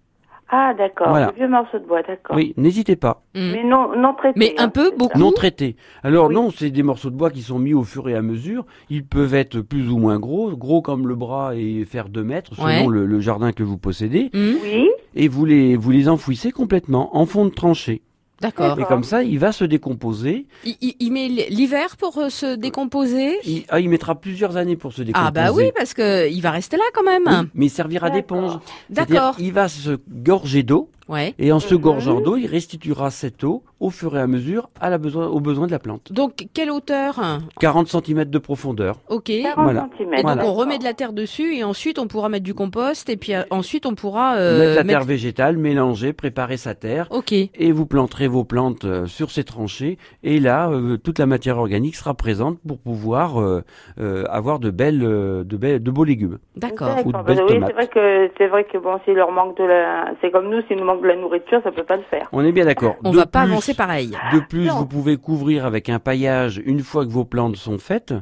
Ah 0.51 0.73
d'accord. 0.77 1.09
Voilà. 1.09 1.27
Le 1.27 1.33
vieux 1.37 1.47
morceau 1.47 1.79
de 1.79 1.85
bois, 1.85 2.01
d'accord. 2.03 2.35
Oui, 2.35 2.53
n'hésitez 2.57 2.95
pas. 2.95 3.23
Mais 3.33 3.63
non, 3.63 3.95
non 3.95 4.13
traité. 4.13 4.37
Mais 4.39 4.53
un 4.59 4.65
hein, 4.65 4.69
peu, 4.69 4.91
beaucoup. 4.97 5.17
Non 5.17 5.31
traités. 5.31 5.75
Alors 6.03 6.29
non, 6.29 6.49
c'est 6.51 6.69
des 6.69 6.83
morceaux 6.83 7.09
de 7.09 7.15
bois 7.15 7.31
qui 7.31 7.41
sont 7.41 7.57
mis 7.57 7.73
au 7.73 7.83
fur 7.83 8.07
et 8.09 8.15
à 8.15 8.21
mesure. 8.21 8.65
Ils 8.89 9.05
peuvent 9.05 9.33
être 9.33 9.61
plus 9.61 9.89
ou 9.89 9.97
moins 9.97 10.19
gros, 10.19 10.51
gros 10.55 10.81
comme 10.81 11.07
le 11.07 11.15
bras 11.15 11.55
et 11.55 11.85
faire 11.85 12.09
2 12.09 12.23
mètres 12.23 12.53
selon 12.55 12.65
Ouais. 12.67 12.85
le, 12.87 13.05
le 13.05 13.19
jardin 13.19 13.53
que 13.53 13.63
vous 13.63 13.77
possédez. 13.77 14.29
Hmm, 14.33 14.53
Oui. 14.63 14.89
Et 15.15 15.27
vous 15.27 15.45
les, 15.45 15.75
vous 15.75 15.91
les 15.91 16.07
enfouissez 16.09 16.51
complètement 16.51 17.15
en 17.17 17.25
fond 17.25 17.45
de 17.45 17.49
tranchée. 17.51 18.01
D'accord. 18.41 18.79
Et 18.79 18.83
comme 18.85 19.03
ça, 19.03 19.23
il 19.23 19.37
va 19.39 19.51
se 19.51 19.63
décomposer. 19.63 20.47
Il, 20.65 20.75
il- 20.81 20.95
il 20.99 21.11
met 21.11 21.27
l'hiver 21.27 21.95
pour 21.97 22.17
euh, 22.17 22.29
se 22.29 22.55
décomposer? 22.55 23.37
Il, 23.45 23.63
ah, 23.69 23.79
il 23.79 23.87
mettra 23.87 24.15
plusieurs 24.15 24.57
années 24.57 24.75
pour 24.75 24.91
se 24.93 25.03
décomposer. 25.03 25.27
Ah 25.27 25.31
bah 25.31 25.51
oui, 25.53 25.71
parce 25.75 25.93
que 25.93 26.27
il 26.29 26.41
va 26.41 26.51
rester 26.51 26.75
là 26.77 26.83
quand 26.93 27.03
même. 27.03 27.23
Oui, 27.27 27.49
mais 27.53 27.65
il 27.67 27.69
servira 27.69 28.09
d'éponge. 28.09 28.53
D'accord. 28.89 29.35
Il 29.39 29.53
va 29.53 29.67
se 29.69 29.99
gorger 30.09 30.63
d'eau. 30.63 30.89
Ouais. 31.11 31.33
Et 31.37 31.51
en 31.51 31.59
se 31.59 31.75
Mhm. 31.75 31.81
gorgeant 31.81 32.21
d'eau, 32.21 32.37
il 32.37 32.47
restituera 32.47 33.11
cette 33.11 33.43
eau 33.43 33.63
au 33.79 33.89
fur 33.89 34.15
et 34.15 34.19
à 34.21 34.27
mesure 34.27 34.69
à 34.79 34.89
la 34.89 34.97
besoin, 34.97 35.27
aux 35.27 35.39
besoins 35.39 35.67
de 35.67 35.71
la 35.71 35.79
plante. 35.79 36.11
Donc 36.13 36.45
quelle 36.53 36.71
hauteur? 36.71 37.19
40 37.59 37.87
cm 37.87 38.25
de 38.25 38.37
profondeur. 38.39 38.95
Ok. 39.09 39.25
40 39.41 39.63
Voilà. 39.63 39.81
centimètres. 39.81 40.19
Et 40.19 40.23
donc 40.23 40.33
Voilà. 40.35 40.45
on 40.45 40.53
remet 40.53 40.77
de 40.77 40.83
la 40.83 40.93
terre 40.93 41.13
dessus 41.13 41.55
et 41.55 41.63
ensuite 41.63 41.99
on 41.99 42.07
pourra 42.07 42.29
mettre 42.29 42.43
du 42.45 42.53
compost 42.53 43.09
et 43.09 43.17
puis 43.17 43.33
euh, 43.33 43.41
ensuite 43.49 43.85
on 43.85 43.93
pourra 43.95 44.35
euh, 44.35 44.59
mettre 44.59 44.75
la 44.75 44.83
mettre- 44.83 44.99
terre 44.99 45.07
végétale, 45.07 45.57
mélanger, 45.57 46.13
préparer 46.13 46.57
sa 46.57 46.75
terre. 46.75 47.07
Ok. 47.11 47.33
Et 47.33 47.71
vous 47.71 47.85
planterez 47.85 48.27
vos 48.27 48.43
plantes 48.43 48.85
euh, 48.85 49.05
sur 49.05 49.31
ces 49.31 49.43
tranchées. 49.43 49.97
Et 50.23 50.39
là, 50.39 50.69
euh, 50.69 50.97
toute 50.97 51.19
la 51.19 51.25
matière 51.25 51.57
organique 51.57 51.95
sera 51.95 52.13
présente 52.13 52.57
pour 52.65 52.79
pouvoir 52.79 53.41
euh, 53.41 53.63
euh, 53.99 54.23
avoir 54.29 54.59
de 54.59 54.69
belles, 54.69 54.99
de 54.99 55.57
belles, 55.57 55.81
de 55.83 55.91
beaux 55.91 56.03
légumes. 56.05 56.37
D'accord. 56.55 56.89
Ou 57.03 57.07
de 57.07 57.11
D'accord. 57.11 57.23
belles 57.25 57.37
Bah 57.37 57.43
oui, 57.49 57.59
c'est 57.65 57.73
vrai 57.73 57.87
que 57.87 58.31
c'est 58.37 58.47
vrai 58.47 58.63
que 58.65 58.77
bon, 58.77 58.99
s'il 59.05 59.15
leur 59.15 59.31
manque 59.31 59.57
de 59.57 59.63
la, 59.63 60.11
c'est 60.21 60.31
comme 60.31 60.49
nous, 60.49 60.61
s'il 60.67 60.77
nous 60.77 60.85
manque 60.85 61.00
de 61.01 61.07
la 61.07 61.15
nourriture, 61.15 61.59
ça 61.63 61.71
peut 61.71 61.83
pas 61.83 61.97
le 61.97 62.03
faire. 62.03 62.27
On 62.31 62.43
est 62.45 62.51
bien 62.51 62.65
d'accord. 62.65 62.95
On 63.03 63.11
De 63.11 63.17
va 63.17 63.25
pas 63.25 63.41
avancer 63.41 63.73
pareil. 63.73 64.11
De 64.33 64.39
plus, 64.39 64.67
Non. 64.67 64.75
vous 64.75 64.85
pouvez 64.85 65.17
couvrir 65.17 65.65
avec 65.65 65.89
un 65.89 65.99
paillage 65.99 66.61
une 66.65 66.79
fois 66.81 67.05
que 67.05 67.11
vos 67.11 67.25
plantes 67.25 67.55
sont 67.57 67.77
faites. 67.77 68.13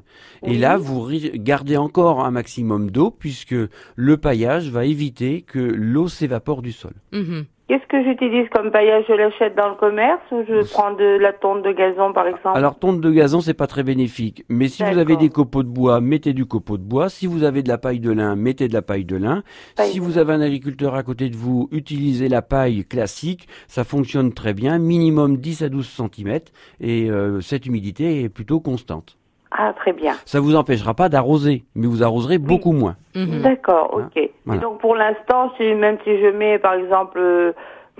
Et 0.43 0.51
Oui. 0.51 0.57
là, 0.57 0.77
vous 0.77 1.07
gardez 1.35 1.77
encore 1.77 2.25
un 2.25 2.31
maximum 2.31 2.89
d'eau 2.91 3.11
puisque 3.11 3.55
le 3.95 4.17
paillage 4.17 4.69
va 4.71 4.85
éviter 4.85 5.41
que 5.41 5.59
l'eau 5.59 6.07
s'évapore 6.07 6.61
du 6.61 6.71
sol. 6.71 6.93
Mhm. 7.11 7.45
Qu'est-ce 7.69 7.85
que 7.85 8.03
j'utilise 8.03 8.49
comme 8.49 8.71
paillage 8.71 9.05
Je 9.07 9.13
l'achète 9.13 9.55
dans 9.55 9.69
le 9.69 9.75
commerce 9.75 10.23
ou 10.31 10.43
je 10.47 10.67
prends 10.71 10.91
de 10.91 11.19
la 11.19 11.33
tonte 11.33 11.61
de 11.61 11.71
gazon, 11.71 12.13
par 12.13 12.25
exemple 12.25 12.57
Alors, 12.57 12.79
tonte 12.79 12.99
de 12.99 13.11
gazon, 13.11 13.41
c'est 13.41 13.53
pas 13.53 13.67
très 13.67 13.83
bénéfique. 13.83 14.43
Mais 14.49 14.67
si 14.69 14.81
vous 14.81 14.97
avez 14.97 15.17
des 15.17 15.29
copeaux 15.29 15.61
de 15.61 15.67
bois, 15.67 16.01
mettez 16.01 16.33
du 16.33 16.47
copeau 16.47 16.77
de 16.77 16.83
bois. 16.83 17.09
Si 17.09 17.27
vous 17.27 17.43
avez 17.43 17.61
de 17.61 17.67
la 17.69 17.77
paille 17.77 17.99
de 17.99 18.11
lin, 18.11 18.35
mettez 18.35 18.67
de 18.67 18.73
la 18.73 18.81
paille 18.81 19.05
de 19.05 19.17
lin. 19.17 19.43
Paille 19.75 19.91
si 19.91 19.99
de 19.99 20.03
vous 20.03 20.17
avez 20.17 20.33
un 20.33 20.41
agriculteur 20.41 20.95
à 20.95 21.03
côté 21.03 21.29
de 21.29 21.35
vous, 21.35 21.69
utilisez 21.71 22.27
la 22.27 22.41
paille 22.41 22.85
classique. 22.85 23.47
Ça 23.67 23.83
fonctionne 23.83 24.33
très 24.33 24.55
bien. 24.55 24.79
Minimum 24.79 25.37
10 25.37 25.61
à 25.61 25.69
12 25.69 25.87
cm. 25.87 26.39
Et 26.79 27.11
euh, 27.11 27.39
cette 27.39 27.67
humidité 27.67 28.23
est 28.23 28.29
plutôt 28.29 28.59
constante. 28.59 29.18
Ah, 29.51 29.73
très 29.75 29.93
bien. 29.93 30.13
Ça 30.25 30.39
vous 30.39 30.55
empêchera 30.55 30.93
pas 30.93 31.09
d'arroser, 31.09 31.63
mais 31.75 31.87
vous 31.87 32.03
arroserez 32.03 32.37
beaucoup 32.37 32.71
moins. 32.71 32.95
Mhm. 33.15 33.41
D'accord, 33.41 33.89
ok. 33.93 34.15
Et 34.17 34.31
Voilà. 34.45 34.61
donc 34.61 34.79
pour 34.79 34.95
l'instant, 34.95 35.51
si, 35.57 35.63
même 35.73 35.97
si 36.03 36.19
je 36.21 36.27
mets 36.27 36.59
par 36.59 36.73
exemple 36.75 37.17
euh, 37.19 37.53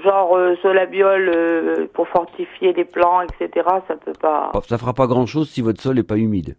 genre 0.04 0.38
euh, 0.38 0.56
solabiol 0.62 1.32
euh, 1.36 1.88
pour 1.94 2.08
fortifier 2.10 2.74
les 2.74 2.86
plants, 2.86 3.22
etc., 3.22 3.66
ça 3.88 3.96
peut 3.96 4.14
pas. 4.22 4.52
Ça 4.68 4.78
fera 4.78 4.94
pas 4.94 5.08
grand 5.08 5.26
chose 5.26 5.50
si 5.50 5.62
votre 5.62 5.82
sol 5.82 5.98
est 5.98 6.04
pas 6.04 6.18
humide. 6.18 6.56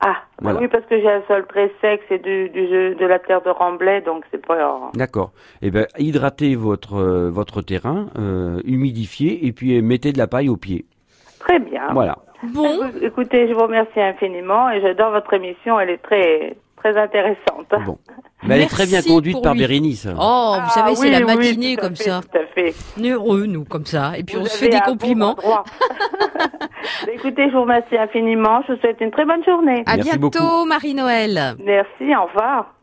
Ah, 0.00 0.08
bah 0.12 0.16
Voilà. 0.50 0.60
oui, 0.60 0.68
parce 0.68 0.84
que 0.86 1.00
j'ai 1.00 1.08
un 1.10 1.22
sol 1.26 1.46
très 1.48 1.72
sec, 1.80 2.02
c'est 2.08 2.22
du, 2.22 2.50
du, 2.50 2.66
de 2.96 3.06
la 3.06 3.18
terre 3.18 3.40
de 3.42 3.48
remblai, 3.48 4.02
donc 4.02 4.24
c'est 4.30 4.44
pas. 4.44 4.90
D'accord. 4.94 5.30
Eh 5.62 5.70
ben, 5.70 5.86
hydratez 5.98 6.54
votre 6.56 6.96
euh, 6.96 7.30
votre 7.30 7.62
terrain, 7.62 8.08
humidifiez 8.64 9.46
et 9.46 9.52
puis 9.52 9.80
mettez 9.82 10.12
de 10.12 10.18
la 10.18 10.26
paille 10.26 10.48
au 10.48 10.56
pied. 10.56 10.84
Très 11.46 11.58
bien. 11.58 11.82
Voilà. 11.92 12.16
Bon. 12.42 12.66
Écou- 12.86 12.98
Écoutez, 13.04 13.48
je 13.48 13.54
vous 13.54 13.62
remercie 13.62 14.00
infiniment 14.00 14.70
et 14.70 14.80
j'adore 14.80 15.10
votre 15.12 15.32
émission, 15.34 15.78
elle 15.80 15.90
est 15.90 16.02
très 16.02 16.56
très 16.76 16.96
intéressante. 16.98 17.66
Bon. 17.84 17.98
Mais 18.44 18.56
elle 18.56 18.62
est 18.62 18.66
très 18.70 18.86
bien 18.86 19.00
conduite 19.02 19.42
par 19.42 19.54
lui. 19.54 19.60
Bérénice. 19.60 20.06
Oh, 20.06 20.12
vous 20.12 20.20
Ah 20.20 20.68
savez, 20.68 20.94
c'est 20.94 21.06
oui, 21.06 21.10
la 21.10 21.20
matinée 21.20 21.76
comme 21.76 21.96
fait, 21.96 22.04
ça. 22.04 22.20
Tout 22.20 22.38
à 22.38 22.46
fait. 22.54 22.74
Heureux, 23.02 23.46
nous, 23.46 23.64
comme 23.64 23.86
ça. 23.86 24.12
Et 24.18 24.22
puis 24.22 24.36
Vous 24.36 24.42
on 24.42 24.44
se 24.44 24.56
fait 24.58 24.68
des 24.68 24.80
compliments. 24.80 25.34
Écoutez, 27.12 27.48
je 27.48 27.54
vous 27.54 27.62
remercie 27.62 27.96
infiniment. 27.96 28.60
Je 28.68 28.74
vous 28.74 28.80
souhaite 28.80 29.00
une 29.00 29.10
très 29.10 29.24
bonne 29.24 29.42
journée. 29.44 29.82
À 29.86 29.96
Merci 29.96 30.18
bientôt. 30.18 30.64
Marie-Noël. 30.66 31.56
Merci, 31.64 32.14
au 32.14 32.26
revoir. 32.26 32.74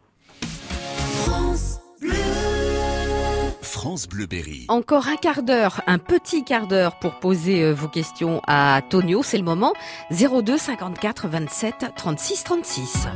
France 1.26 1.80
Bleu 2.02 2.10
Berry. 4.30 4.66
Encore 4.68 5.08
un 5.08 5.16
quart 5.16 5.44
d'heure, 5.44 5.82
un 5.88 5.98
petit 5.98 6.44
quart 6.44 6.68
d'heure 6.68 7.00
pour 7.00 7.20
poser 7.20 7.64
euh, 7.64 7.74
vos 7.74 7.88
questions 7.88 8.42
à 8.48 8.82
Tonio. 8.88 9.24
C'est 9.24 9.38
le 9.38 9.44
moment. 9.44 9.74
02 10.12 10.58
54 10.58 11.28
27 11.28 11.86
36 11.96 12.44
36. 12.44 13.08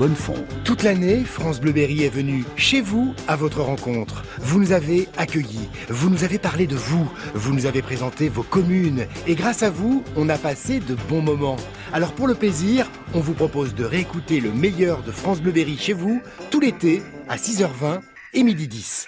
Bonnefond. 0.00 0.46
Toute 0.64 0.82
l'année, 0.82 1.24
France 1.24 1.60
Bleu 1.60 1.72
Berry 1.72 2.04
est 2.04 2.08
venue 2.08 2.46
chez 2.56 2.80
vous 2.80 3.14
à 3.28 3.36
votre 3.36 3.60
rencontre. 3.60 4.24
Vous 4.38 4.58
nous 4.58 4.72
avez 4.72 5.10
accueillis, 5.18 5.68
vous 5.90 6.08
nous 6.08 6.24
avez 6.24 6.38
parlé 6.38 6.66
de 6.66 6.74
vous, 6.74 7.06
vous 7.34 7.52
nous 7.52 7.66
avez 7.66 7.82
présenté 7.82 8.30
vos 8.30 8.42
communes 8.42 9.06
et 9.26 9.34
grâce 9.34 9.62
à 9.62 9.68
vous, 9.68 10.02
on 10.16 10.30
a 10.30 10.38
passé 10.38 10.80
de 10.80 10.94
bons 11.10 11.20
moments. 11.20 11.58
Alors 11.92 12.12
pour 12.12 12.26
le 12.26 12.34
plaisir, 12.34 12.90
on 13.12 13.20
vous 13.20 13.34
propose 13.34 13.74
de 13.74 13.84
réécouter 13.84 14.40
le 14.40 14.52
meilleur 14.52 15.02
de 15.02 15.12
France 15.12 15.42
Bleu 15.42 15.52
Berry 15.52 15.76
chez 15.76 15.92
vous 15.92 16.22
tout 16.50 16.60
l'été 16.60 17.02
à 17.28 17.36
6h20 17.36 18.00
et 18.32 18.42
midi 18.42 18.68
10. 18.68 19.06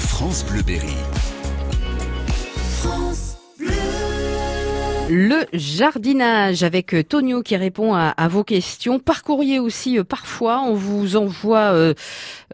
France 0.00 0.44
Bleu 0.44 0.62
Berry. 0.62 0.96
Le 5.08 5.44
jardinage 5.52 6.64
avec 6.64 6.92
euh, 6.92 7.04
Tonio 7.04 7.42
qui 7.42 7.54
répond 7.56 7.94
à, 7.94 8.08
à 8.08 8.26
vos 8.26 8.42
questions. 8.42 8.98
Par 8.98 9.22
courrier 9.22 9.60
aussi, 9.60 9.98
euh, 9.98 10.04
parfois, 10.04 10.62
on 10.66 10.74
vous 10.74 11.16
envoie 11.16 11.72
euh, 11.72 11.94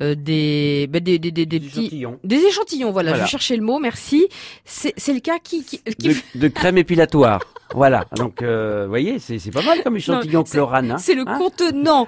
euh, 0.02 0.14
des, 0.14 0.86
bah, 0.90 1.00
des, 1.00 1.18
des, 1.18 1.30
des, 1.30 1.46
des 1.46 1.60
petits... 1.60 1.80
échantillons. 1.80 2.18
Des 2.24 2.44
échantillons, 2.44 2.90
voilà, 2.92 3.12
Voilà. 3.12 3.24
je 3.24 3.30
cherchais 3.30 3.56
le 3.56 3.62
mot, 3.62 3.78
merci. 3.78 4.28
C'est 4.66 4.92
c'est 4.98 5.14
le 5.14 5.20
cas 5.20 5.38
qui... 5.42 5.64
qui, 5.64 5.78
qui- 5.78 6.08
De, 6.08 6.14
de 6.40 6.48
crème 6.48 6.76
épilatoire. 6.76 7.40
voilà. 7.74 8.04
Donc, 8.16 8.42
euh, 8.42 8.82
vous 8.84 8.90
voyez, 8.90 9.18
c'est 9.18 9.38
c'est 9.38 9.50
pas 9.50 9.62
mal 9.62 9.82
comme 9.82 9.96
échantillon 9.96 10.40
Non, 10.40 10.44
c'est- 10.44 10.52
chlorane. 10.52 10.90
hein. 10.92 10.98
C'est 10.98 11.14
le 11.14 11.24
Hein 11.26 11.38
contenant. 11.38 12.06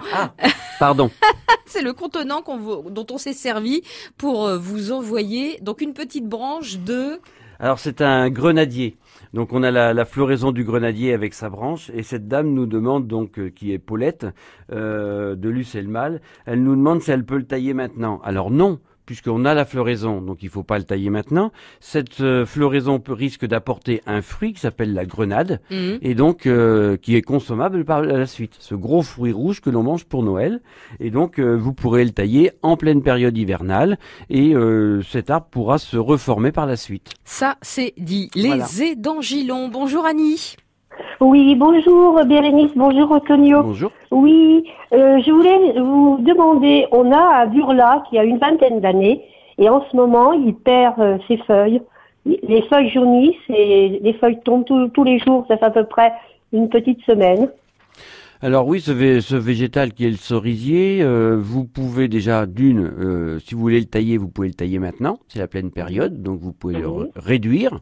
Pardon. 0.78 1.10
c'est 1.66 1.80
le 1.82 1.94
contenant 1.94 2.42
qu'on 2.42 2.58
vous- 2.58 2.90
dont 2.90 3.06
on 3.10 3.16
s'est 3.16 3.32
servi 3.32 3.80
pour 4.18 4.44
euh, 4.46 4.58
vous 4.58 4.92
envoyer 4.92 5.58
donc 5.62 5.80
une 5.80 5.94
petite 5.94 6.26
branche 6.28 6.76
de... 6.80 7.18
Alors 7.60 7.78
c'est 7.78 8.00
un 8.00 8.30
grenadier. 8.30 8.96
Donc 9.32 9.52
on 9.52 9.62
a 9.62 9.70
la, 9.70 10.04
floraison 10.04 10.52
du 10.52 10.64
grenadier 10.64 11.12
avec 11.12 11.34
sa 11.34 11.50
branche 11.50 11.90
et 11.94 12.02
cette 12.02 12.28
dame 12.28 12.52
nous 12.52 12.66
demande 12.66 13.06
donc 13.06 13.38
euh, 13.38 13.50
qui 13.50 13.72
est 13.72 13.78
Paulette 13.78 14.26
euh, 14.72 15.34
de 15.34 15.48
Lucelle-Mal, 15.48 16.20
elle 16.46 16.62
nous 16.62 16.76
demande 16.76 17.02
si 17.02 17.10
elle 17.10 17.24
peut 17.24 17.36
le 17.36 17.46
tailler 17.46 17.74
maintenant. 17.74 18.20
Alors 18.24 18.50
non, 18.50 18.80
puisqu'on 19.06 19.44
a 19.44 19.54
la 19.54 19.64
floraison, 19.64 20.20
donc 20.20 20.42
il 20.42 20.48
faut 20.48 20.62
pas 20.62 20.78
le 20.78 20.84
tailler 20.84 21.10
maintenant. 21.10 21.52
Cette 21.80 22.20
euh, 22.20 22.46
floraison 22.46 23.00
peut, 23.00 23.12
risque 23.12 23.44
d'apporter 23.46 24.00
un 24.06 24.22
fruit 24.22 24.52
qui 24.52 24.60
s'appelle 24.60 24.94
la 24.94 25.04
grenade 25.04 25.60
Mhm. 25.70 25.98
et 26.02 26.14
donc 26.14 26.46
euh, 26.46 26.96
qui 26.96 27.16
est 27.16 27.22
consommable 27.22 27.84
par 27.84 28.02
la 28.02 28.26
suite. 28.26 28.56
Ce 28.58 28.74
gros 28.74 29.02
fruit 29.02 29.32
rouge 29.32 29.60
que 29.60 29.70
l'on 29.70 29.82
mange 29.82 30.04
pour 30.04 30.22
Noël 30.22 30.60
et 31.00 31.10
donc 31.10 31.38
euh, 31.38 31.54
vous 31.56 31.72
pourrez 31.72 32.04
le 32.04 32.10
tailler 32.12 32.52
en 32.62 32.76
pleine 32.76 33.02
période 33.02 33.36
hivernale 33.36 33.98
et 34.30 34.54
cet 35.10 35.30
arbre 35.30 35.46
pourra 35.50 35.78
se 35.78 35.96
reformer 35.96 36.52
par 36.52 36.66
la 36.66 36.76
suite. 36.76 37.10
Ça, 37.24 37.56
c'est 37.62 37.92
dit. 37.98 38.30
Les 38.34 38.48
Voilà. 38.48 38.66
édangilons. 38.82 39.68
Bonjour 39.68 40.06
Annie. 40.06 40.56
Oui, 41.20 41.54
bonjour 41.56 42.24
Bérénice, 42.24 42.72
bonjour 42.76 43.12
Antonio. 43.12 43.62
Bonjour. 43.62 43.90
Oui, 44.10 44.64
euh, 44.92 45.18
je 45.24 45.30
voulais 45.30 45.72
vous 45.80 46.18
demander, 46.20 46.86
on 46.92 47.10
a 47.12 47.36
à 47.42 47.46
Burla 47.46 48.04
qui 48.08 48.18
a 48.18 48.24
une 48.24 48.38
vingtaine 48.38 48.80
d'années 48.80 49.22
et 49.58 49.68
en 49.68 49.84
ce 49.90 49.96
moment 49.96 50.32
il 50.32 50.54
perd 50.54 51.00
euh, 51.00 51.18
ses 51.28 51.36
feuilles. 51.38 51.80
Les 52.26 52.62
feuilles 52.62 52.90
jaunissent 52.90 53.34
et 53.48 54.00
les 54.02 54.12
feuilles 54.14 54.40
tombent 54.44 54.64
tous- 54.64 54.88
tous 54.88 55.04
les 55.04 55.18
jours, 55.18 55.44
ça 55.48 55.56
fait 55.56 55.66
à 55.66 55.70
peu 55.70 55.84
près 55.84 56.12
une 56.52 56.68
petite 56.68 57.00
semaine. 57.02 57.48
Alors 58.42 58.66
oui, 58.66 58.80
ce, 58.80 58.90
vé- 58.92 59.20
ce 59.20 59.36
végétal 59.36 59.92
qui 59.92 60.04
est 60.06 60.10
le 60.10 60.16
cerisier, 60.16 60.98
euh, 61.02 61.36
vous 61.40 61.64
pouvez 61.64 62.08
déjà 62.08 62.44
d'une, 62.46 62.90
euh, 62.98 63.38
si 63.40 63.54
vous 63.54 63.60
voulez 63.62 63.78
le 63.80 63.86
tailler, 63.86 64.18
vous 64.18 64.28
pouvez 64.28 64.48
le 64.48 64.54
tailler 64.54 64.78
maintenant, 64.78 65.18
c'est 65.28 65.38
la 65.38 65.46
pleine 65.48 65.70
période, 65.70 66.22
donc 66.22 66.40
vous 66.40 66.52
pouvez 66.52 66.74
le 66.78 66.88
réduire. 67.16 67.78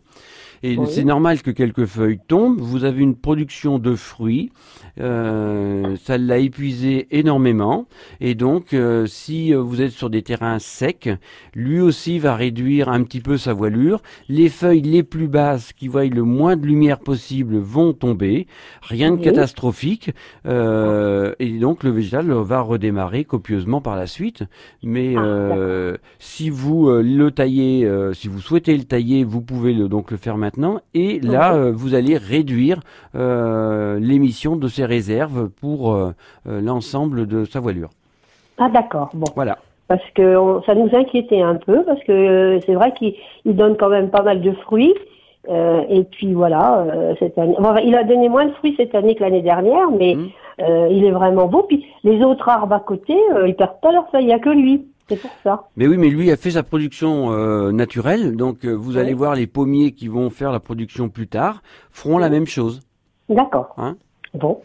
Et 0.65 0.77
Oui. 0.77 0.87
c'est 0.89 1.03
normal 1.05 1.43
que 1.43 1.51
quelques 1.51 1.87
feuilles 1.87 2.21
tombent. 2.29 2.61
Vous 2.61 2.85
avez 2.85 3.03
une 3.03 3.17
production 3.17 3.81
de 3.81 3.97
fruits, 3.97 4.53
euh, 5.01 5.97
ça 6.05 6.19
l'a 6.19 6.39
épuisé 6.39 7.09
énormément. 7.11 7.87
Et 8.21 8.35
donc, 8.37 8.73
euh, 8.73 9.07
si 9.07 9.53
euh, 9.53 9.61
vous 9.61 9.83
êtes 9.83 9.91
sur 9.91 10.09
des 10.09 10.23
terrains 10.23 10.61
secs, 10.61 11.11
lui 11.55 11.81
aussi 11.81 12.21
va 12.21 12.37
réduire 12.37 12.89
un 12.89 13.03
petit 13.03 13.21
peu 13.21 13.37
sa 13.39 13.53
voilure. 13.55 14.03
Les 14.29 14.49
feuilles 14.49 14.83
les 14.83 15.03
plus 15.03 15.27
basses, 15.27 15.73
qui 15.73 15.89
voient 15.89 16.05
le 16.05 16.23
moins 16.23 16.57
de 16.57 16.65
lumière 16.65 17.01
possible, 17.01 17.57
vont 17.59 17.93
tomber. 17.93 18.47
Rien 18.83 19.11
de 19.11 19.17
Oui. 19.17 19.23
catastrophique. 19.23 20.13
Euh, 20.47 21.35
et 21.41 21.51
donc, 21.59 21.83
le 21.83 21.91
végétal 21.91 22.31
va 22.31 22.61
redémarrer 22.61 23.25
copieusement 23.25 23.81
par 23.81 23.97
la 23.97 24.07
suite. 24.07 24.45
Mais 24.85 25.15
euh, 25.17 25.97
si 26.21 26.51
vous 26.51 26.89
le 26.89 27.31
taillez, 27.31 27.91
si 28.13 28.29
vous 28.29 28.41
souhaitez 28.41 28.77
le 28.77 28.85
tailler, 28.85 29.25
vous 29.25 29.41
pouvez 29.41 29.73
le, 29.73 29.89
donc 29.89 30.13
le 30.13 30.17
faire 30.17 30.37
maintenant. 30.37 30.52
Et 30.95 31.21
là, 31.21 31.53
Ok. 31.53 31.59
euh, 31.59 31.73
vous 31.75 31.95
allez 31.95 32.17
réduire 32.17 32.81
euh, 33.15 33.99
l'émission 33.99 34.57
de 34.57 34.69
ses 34.69 34.85
réserves 34.85 35.49
pour 35.61 35.95
euh, 35.95 36.13
l'ensemble 36.47 37.27
de 37.27 37.45
sa 37.45 37.61
voilure. 37.61 37.91
Ah 38.59 38.69
d'accord, 38.69 39.11
bon. 39.15 39.27
Voilà. 39.35 39.59
Parce 39.89 40.03
que 40.15 40.37
on- 40.37 40.63
ça 40.63 40.75
nous 40.75 40.89
inquiétait 40.95 41.41
un 41.43 41.57
peu, 41.57 41.83
parce 41.85 42.03
que 42.05 42.61
c'est 42.65 42.75
vrai 42.75 42.93
qu'il 42.95 43.15
il 43.45 43.57
donne 43.57 43.77
quand 43.77 43.89
même 43.89 44.11
pas 44.11 44.23
mal 44.23 44.41
de 44.41 44.53
fruits. 44.53 44.95
Et 45.49 46.05
puis 46.13 46.33
voilà, 46.35 46.87
cette 47.19 47.37
année, 47.37 47.57
bon, 47.59 47.75
il 47.85 47.95
a 47.97 48.05
donné 48.05 48.29
moins 48.29 48.47
de 48.47 48.53
fruits 48.53 48.75
cette 48.77 48.95
année 48.95 49.17
que 49.17 49.25
l'année 49.25 49.43
dernière, 49.43 49.91
mais 49.91 50.15
Mmh. 50.15 50.29
il 50.91 51.05
est 51.05 51.11
vraiment 51.11 51.47
beau. 51.49 51.65
Puis 51.65 51.85
les 52.05 52.23
autres 52.23 52.49
arbres 52.49 52.75
à 52.77 52.81
côté, 52.81 53.17
ils 53.45 53.55
perdent 53.57 53.81
pas 53.83 53.91
leurs 53.91 54.09
feuilles, 54.11 54.23
il 54.23 54.29
n'y 54.29 54.33
a 54.33 54.39
que 54.39 54.51
lui. 54.51 54.87
C'est 55.09 55.21
pour 55.21 55.31
ça. 55.43 55.65
Mais 55.77 55.87
oui, 55.87 55.97
mais 55.99 56.09
lui 56.09 56.31
a 56.31 56.37
fait 56.37 56.53
sa 56.53 56.63
production 56.63 57.33
euh, 57.33 57.71
naturelle, 57.73 58.37
donc 58.37 58.65
euh, 58.65 58.73
vous 58.73 58.97
allez 58.97 59.15
voir 59.15 59.35
les 59.35 59.47
pommiers 59.47 59.93
qui 59.93 60.09
vont 60.09 60.31
faire 60.31 60.53
la 60.53 60.61
production 60.61 61.09
plus 61.09 61.27
tard 61.27 61.63
feront 61.91 62.19
la 62.19 62.31
même 62.31 62.47
chose. 62.47 62.81
D'accord. 63.29 63.75
Hein 63.79 63.97
Bon. 64.35 64.61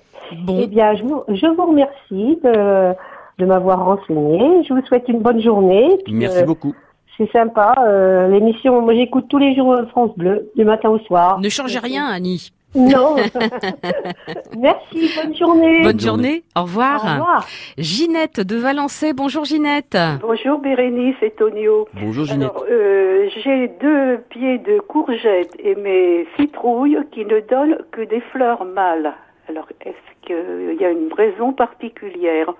Eh 0.49 0.67
bien, 0.67 0.95
je 0.95 1.03
vous, 1.03 1.23
je 1.29 1.45
vous 1.55 1.65
remercie 1.65 2.39
de, 2.43 2.93
de 3.39 3.45
m'avoir 3.45 3.83
renseigné. 3.85 4.63
Je 4.67 4.73
vous 4.73 4.85
souhaite 4.85 5.07
une 5.07 5.19
bonne 5.21 5.41
journée. 5.41 5.87
Puis, 6.05 6.13
Merci 6.13 6.39
euh, 6.39 6.45
beaucoup. 6.45 6.73
C'est 7.17 7.29
sympa. 7.31 7.73
euh, 7.79 8.27
L'émission, 8.27 8.81
moi 8.81 8.93
j'écoute 8.93 9.25
tous 9.29 9.37
les 9.39 9.55
jours 9.55 9.73
euh, 9.73 9.85
France 9.87 10.11
Bleu, 10.17 10.49
du 10.55 10.63
matin 10.63 10.89
au 10.89 10.99
soir. 10.99 11.39
Ne 11.39 11.49
changez 11.49 11.79
rien, 11.79 12.05
Annie. 12.05 12.51
Non. 12.75 13.15
Merci, 14.57 15.11
bonne 15.15 15.35
journée. 15.35 15.83
Bonne 15.83 15.99
journée. 15.99 16.43
Au 16.55 16.63
revoir. 16.63 17.03
Au 17.03 17.09
revoir. 17.11 17.47
Ginette 17.77 18.39
de 18.39 18.55
Valençay. 18.57 19.13
Bonjour 19.13 19.45
Ginette. 19.45 19.97
Bonjour 20.21 20.59
Bérénice 20.59 21.15
et 21.21 21.31
Tonio. 21.31 21.87
Bonjour 21.93 22.25
Ginette. 22.25 22.49
Alors, 22.49 22.65
euh, 22.69 23.29
j'ai 23.43 23.69
deux 23.79 24.19
pieds 24.29 24.59
de 24.59 24.79
courgettes 24.79 25.55
et 25.59 25.75
mes 25.75 26.27
citrouilles 26.37 26.99
qui 27.11 27.25
ne 27.25 27.39
donnent 27.39 27.77
que 27.91 28.01
des 28.01 28.21
fleurs 28.31 28.65
mâles. 28.65 29.13
Alors, 29.49 29.67
est-ce 29.81 30.25
qu'il 30.27 30.79
y 30.79 30.85
a 30.85 30.91
une 30.91 31.11
raison 31.13 31.53
particulière? 31.53 32.53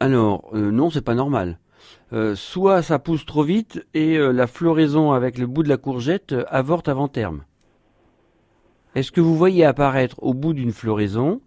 Alors, 0.00 0.50
euh, 0.52 0.70
non, 0.70 0.90
c'est 0.90 1.04
pas 1.04 1.14
normal. 1.14 1.58
Euh, 2.12 2.34
soit 2.34 2.82
ça 2.82 2.98
pousse 2.98 3.26
trop 3.26 3.42
vite 3.42 3.84
et 3.94 4.16
euh, 4.16 4.30
la 4.32 4.46
floraison 4.46 5.12
avec 5.12 5.38
le 5.38 5.46
bout 5.46 5.62
de 5.62 5.68
la 5.68 5.76
courgette 5.76 6.32
euh, 6.32 6.44
avorte 6.48 6.88
avant 6.88 7.08
terme. 7.08 7.42
Est-ce 8.94 9.10
que 9.12 9.20
vous 9.20 9.34
voyez 9.34 9.64
apparaître 9.64 10.16
au 10.22 10.34
bout 10.34 10.52
d'une 10.52 10.72
floraison 10.72 11.40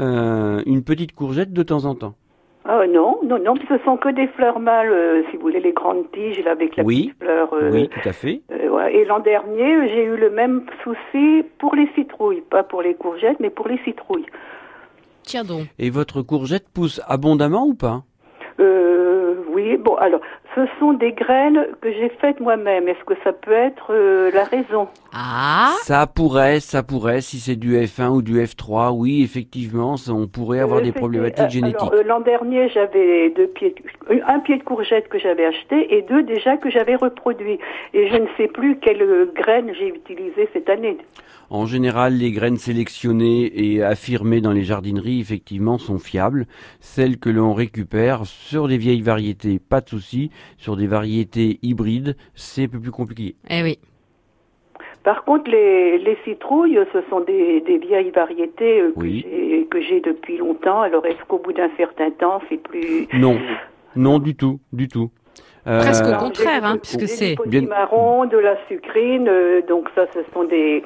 euh, 0.00 0.62
une 0.66 0.82
petite 0.82 1.14
courgette 1.14 1.52
de 1.52 1.62
temps 1.62 1.84
en 1.84 1.94
temps? 1.94 2.14
Ah 2.66 2.86
non, 2.86 3.18
non, 3.22 3.38
non, 3.38 3.54
ce 3.68 3.76
sont 3.84 3.98
que 3.98 4.08
des 4.08 4.26
fleurs 4.28 4.58
mâles, 4.58 4.88
euh, 4.90 5.22
si 5.30 5.36
vous 5.36 5.42
voulez, 5.42 5.60
les 5.60 5.72
grandes 5.72 6.10
tiges 6.12 6.42
là, 6.44 6.52
avec 6.52 6.76
la 6.78 6.82
Oui, 6.84 7.08
petite 7.08 7.22
fleur. 7.22 7.52
euh, 7.52 7.70
oui, 7.70 7.88
tout 7.90 8.08
à 8.08 8.12
fait. 8.12 8.40
euh, 8.52 8.68
ouais. 8.70 8.96
Et 8.96 9.04
l'an 9.04 9.20
dernier, 9.20 9.88
j'ai 9.90 10.04
eu 10.04 10.16
le 10.16 10.30
même 10.30 10.64
souci 10.82 11.44
pour 11.58 11.74
les 11.74 11.86
citrouilles, 11.94 12.40
pas 12.48 12.62
pour 12.62 12.80
les 12.80 12.94
courgettes, 12.94 13.38
mais 13.38 13.50
pour 13.50 13.68
les 13.68 13.78
citrouilles. 13.84 14.24
Tiens 15.24 15.44
donc. 15.44 15.66
Et 15.78 15.90
votre 15.90 16.22
courgette 16.22 16.66
pousse 16.72 17.02
abondamment 17.06 17.66
ou 17.66 17.74
pas? 17.74 18.02
Euh, 18.60 18.93
oui, 19.54 19.76
bon, 19.76 19.94
alors, 19.96 20.20
ce 20.54 20.62
sont 20.78 20.92
des 20.92 21.12
graines 21.12 21.66
que 21.80 21.90
j'ai 21.92 22.10
faites 22.20 22.40
moi-même. 22.40 22.88
Est-ce 22.88 23.04
que 23.04 23.14
ça 23.24 23.32
peut 23.32 23.52
être 23.52 23.86
euh, 23.92 24.30
la 24.32 24.44
raison? 24.44 24.88
Ah 25.12 25.72
Ça 25.82 26.06
pourrait, 26.06 26.60
ça 26.60 26.82
pourrait, 26.82 27.20
si 27.20 27.38
c'est 27.38 27.56
du 27.56 27.76
F1 27.76 28.08
ou 28.10 28.22
du 28.22 28.38
F3, 28.42 28.90
oui, 28.96 29.22
effectivement, 29.22 29.96
ça- 29.96 30.12
on 30.12 30.26
pourrait 30.26 30.60
avoir 30.60 30.80
Euh, 30.80 30.82
des 30.82 30.92
problématiques 30.92 31.44
euh, 31.46 31.48
génétiques. 31.48 31.80
alors, 31.80 31.94
euh, 31.94 32.02
L'an 32.02 32.20
dernier, 32.20 32.68
j'avais 32.68 33.30
deux 33.30 33.46
pieds, 33.46 33.74
de- 34.10 34.20
un 34.26 34.40
pied 34.40 34.56
de 34.58 34.62
courgette 34.64 35.08
que 35.08 35.18
j'avais 35.18 35.44
acheté 35.46 35.96
et 35.96 36.02
deux 36.02 36.22
déjà 36.22 36.56
que 36.56 36.68
j'avais 36.70 36.96
reproduit. 36.96 37.58
Et 37.94 38.08
je 38.08 38.16
ne 38.16 38.26
sais 38.36 38.48
plus 38.48 38.78
quelle 38.78 39.28
graine 39.34 39.72
j'ai 39.78 39.88
utilisée 39.88 40.48
cette 40.52 40.68
année. 40.68 40.98
En 41.50 41.66
général, 41.66 42.14
les 42.14 42.32
graines 42.32 42.56
sélectionnées 42.56 43.52
et 43.54 43.82
affirmées 43.82 44.40
dans 44.40 44.52
les 44.52 44.62
jardineries, 44.64 45.20
effectivement, 45.20 45.78
sont 45.78 45.98
fiables. 45.98 46.46
Celles 46.80 47.18
que 47.18 47.30
l'on 47.30 47.52
récupère 47.54 48.24
sur 48.26 48.66
des 48.68 48.78
vieilles 48.78 49.02
variétés, 49.02 49.58
pas 49.58 49.80
de 49.80 49.88
souci. 49.88 50.30
Sur 50.56 50.76
des 50.76 50.86
variétés 50.86 51.58
hybrides, 51.62 52.16
c'est 52.34 52.64
un 52.64 52.68
peu 52.68 52.80
plus 52.80 52.90
compliqué. 52.90 53.36
Eh 53.50 53.62
oui. 53.62 53.78
Par 55.02 55.24
contre, 55.24 55.50
les, 55.50 55.98
les 55.98 56.16
citrouilles, 56.24 56.78
ce 56.94 57.00
sont 57.10 57.20
des, 57.20 57.60
des 57.60 57.76
vieilles 57.76 58.10
variétés 58.10 58.80
euh, 58.80 58.92
que 58.92 59.00
Oui. 59.00 59.26
j'ai- 59.86 60.00
depuis 60.00 60.38
longtemps. 60.38 60.80
Alors, 60.80 61.04
est-ce 61.04 61.22
qu'au 61.28 61.38
bout 61.38 61.52
d'un 61.52 61.68
certain 61.76 62.10
temps, 62.10 62.40
c'est 62.48 62.56
plus... 62.56 63.06
Non, 63.12 63.38
non 63.96 64.18
du 64.18 64.34
tout, 64.34 64.60
du 64.72 64.88
tout. 64.88 65.10
Euh, 65.66 65.80
Presque 65.80 66.04
au 66.06 66.18
contraire, 66.18 66.64
hein, 66.64 66.78
puisque 66.78 67.08
c'est... 67.08 67.30
Du 67.30 67.36
potimarron, 67.36 68.26
de 68.26 68.36
la 68.38 68.56
sucrine, 68.68 69.28
euh, 69.28 69.60
donc 69.66 69.88
ça, 69.94 70.06
ce 70.14 70.20
sont 70.32 70.44
des, 70.44 70.82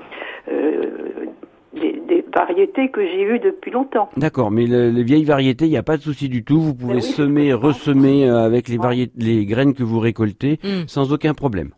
des, 1.75 2.01
des 2.09 2.25
variétés 2.35 2.91
que 2.91 3.01
j'ai 3.05 3.23
eues 3.23 3.39
depuis 3.39 3.71
longtemps. 3.71 4.09
D'accord, 4.17 4.51
mais 4.51 4.67
le- 4.67 4.91
les 4.91 5.03
vieilles 5.05 5.25
variétés, 5.25 5.67
il 5.67 5.71
n'y 5.71 5.77
a 5.77 5.83
pas 5.83 5.97
de 5.97 6.03
souci 6.03 6.29
du 6.29 6.45
tout. 6.45 6.61
Vous 6.61 6.75
pouvez 6.75 6.95
oui, 6.97 7.01
je 7.01 7.07
semer, 7.07 7.53
ressemer 7.53 8.29
euh, 8.29 8.45
avec 8.45 8.69
les, 8.69 8.79
variétés, 8.79 9.13
les 9.17 9.45
graines 9.47 9.75
que 9.75 9.83
vous 9.83 9.99
récoltez 10.01 10.59
Hmm. 10.63 10.87
sans 10.87 11.13
aucun 11.13 11.35
problème. 11.35 11.71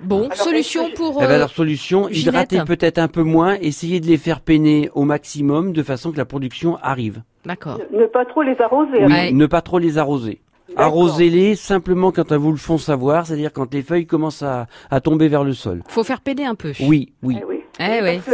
Bon, 0.00 0.28
solution 0.32 0.90
pour. 0.94 1.14
Eh 1.16 1.24
ben, 1.26 1.30
euh, 1.32 1.34
alors, 1.36 1.50
solution, 1.50 2.08
Ginette. 2.08 2.52
hydrater 2.52 2.64
peut-être 2.64 2.98
un 2.98 3.08
peu 3.08 3.22
moins, 3.22 3.56
essayez 3.60 3.98
de 4.00 4.06
les 4.06 4.16
faire 4.16 4.40
peiner 4.40 4.90
au 4.94 5.02
maximum 5.04 5.72
de 5.72 5.82
façon 5.82 6.12
que 6.12 6.16
la 6.18 6.24
production 6.24 6.76
arrive. 6.82 7.22
D'accord. 7.44 7.80
Ne 7.92 8.06
pas 8.06 8.24
trop 8.24 8.42
les 8.42 8.60
arroser. 8.60 9.04
Oui, 9.04 9.32
ne 9.32 9.46
pas 9.46 9.60
trop 9.60 9.78
les 9.80 9.98
arroser. 9.98 10.40
Arrosez-les 10.76 11.56
simplement 11.56 12.12
quand 12.12 12.30
elles 12.30 12.38
vous 12.38 12.52
le 12.52 12.56
font 12.58 12.78
savoir, 12.78 13.26
c'est-à-dire 13.26 13.52
quand 13.52 13.72
les 13.74 13.82
feuilles 13.82 14.06
commencent 14.06 14.42
à, 14.44 14.66
à 14.90 15.00
tomber 15.00 15.26
vers 15.28 15.42
le 15.42 15.52
sol. 15.54 15.82
Faut 15.88 16.04
faire 16.04 16.20
peiner 16.20 16.44
un 16.44 16.54
peu. 16.54 16.72
Oui, 16.80 17.12
oui. 17.22 17.38
Eh 17.40 17.44
oui. 17.44 17.57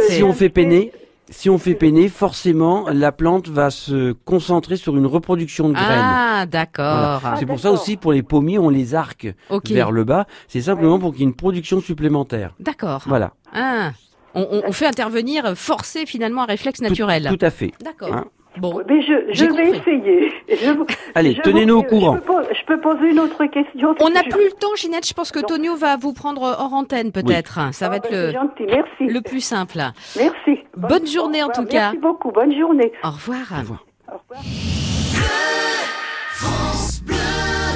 Si 0.09 0.23
on 0.23 0.33
fait 0.33 0.49
peiner, 0.49 0.91
si 1.29 1.49
on 1.49 1.57
fait 1.57 1.73
peiner, 1.75 2.07
forcément, 2.09 2.87
la 2.89 3.11
plante 3.11 3.47
va 3.47 3.69
se 3.71 4.11
concentrer 4.25 4.77
sur 4.77 4.95
une 4.95 5.05
reproduction 5.05 5.69
de 5.69 5.73
graines. 5.73 5.85
Ah, 5.89 6.45
d'accord. 6.45 7.19
Voilà. 7.21 7.37
C'est 7.37 7.45
pour 7.45 7.59
ça 7.59 7.71
aussi, 7.71 7.97
pour 7.97 8.11
les 8.13 8.21
pommiers, 8.23 8.59
on 8.59 8.69
les 8.69 8.93
arque 8.95 9.33
vers 9.75 9.91
le 9.91 10.03
bas. 10.03 10.27
C'est 10.47 10.61
simplement 10.61 10.99
pour 10.99 11.11
qu'il 11.11 11.21
y 11.21 11.23
ait 11.23 11.27
une 11.27 11.35
production 11.35 11.81
supplémentaire. 11.81 12.53
D'accord. 12.59 13.01
Voilà. 13.07 13.33
Ah. 13.53 13.91
On, 14.35 14.41
on- 14.51 14.63
on 14.67 14.71
fait 14.71 14.85
intervenir, 14.85 15.53
forcer 15.55 16.05
finalement 16.05 16.43
un 16.43 16.47
réflexe 16.47 16.81
naturel. 16.81 17.27
Tout 17.37 17.43
à 17.45 17.49
fait. 17.49 17.71
D'accord. 17.83 18.13
Hein. 18.13 18.25
Bon. 18.57 18.81
Mais 18.87 19.01
je, 19.01 19.13
vais 19.43 19.47
compris. 19.49 19.69
essayer. 19.77 20.33
Je- 20.49 20.95
Allez, 21.15 21.35
tenez-nous 21.43 21.75
au 21.77 21.83
courant. 21.83 22.15
Je 22.15 22.19
peux, 22.21 22.25
pos- 22.25 22.53
je 22.59 22.65
peux 22.65 22.79
poser 22.81 23.09
une 23.11 23.19
autre 23.19 23.45
question 23.45 23.95
On 24.01 24.09
n'a 24.09 24.23
plus 24.23 24.45
le 24.45 24.51
temps, 24.51 24.75
Ginette. 24.75 25.07
Je 25.07 25.13
pense 25.13 25.31
que 25.31 25.39
Tonio 25.39 25.75
va 25.75 25.97
vous 25.97 26.13
prendre 26.13 26.41
hors 26.41 26.73
antenne, 26.73 27.11
peut-être. 27.11 27.59
Ça 27.73 27.89
va 27.89 27.95
Ah, 27.95 27.97
être 27.97 28.09
ben, 28.11 28.21
le, 28.21 28.27
c'est 28.27 28.33
gentil, 28.33 28.63
merci. 28.67 29.13
le 29.13 29.21
plus 29.21 29.41
simple. 29.41 29.79
Merci. 30.17 30.59
Bonne 30.77 31.07
journée, 31.07 31.41
en 31.43 31.47
Au 31.47 31.49
revoir. 31.49 31.65
tout 31.65 31.71
cas. 31.71 31.79
Merci 31.91 31.97
beaucoup. 31.97 32.31
Bonne 32.31 32.57
journée. 32.57 32.91
Au 33.03 33.09
revoir. 33.11 33.37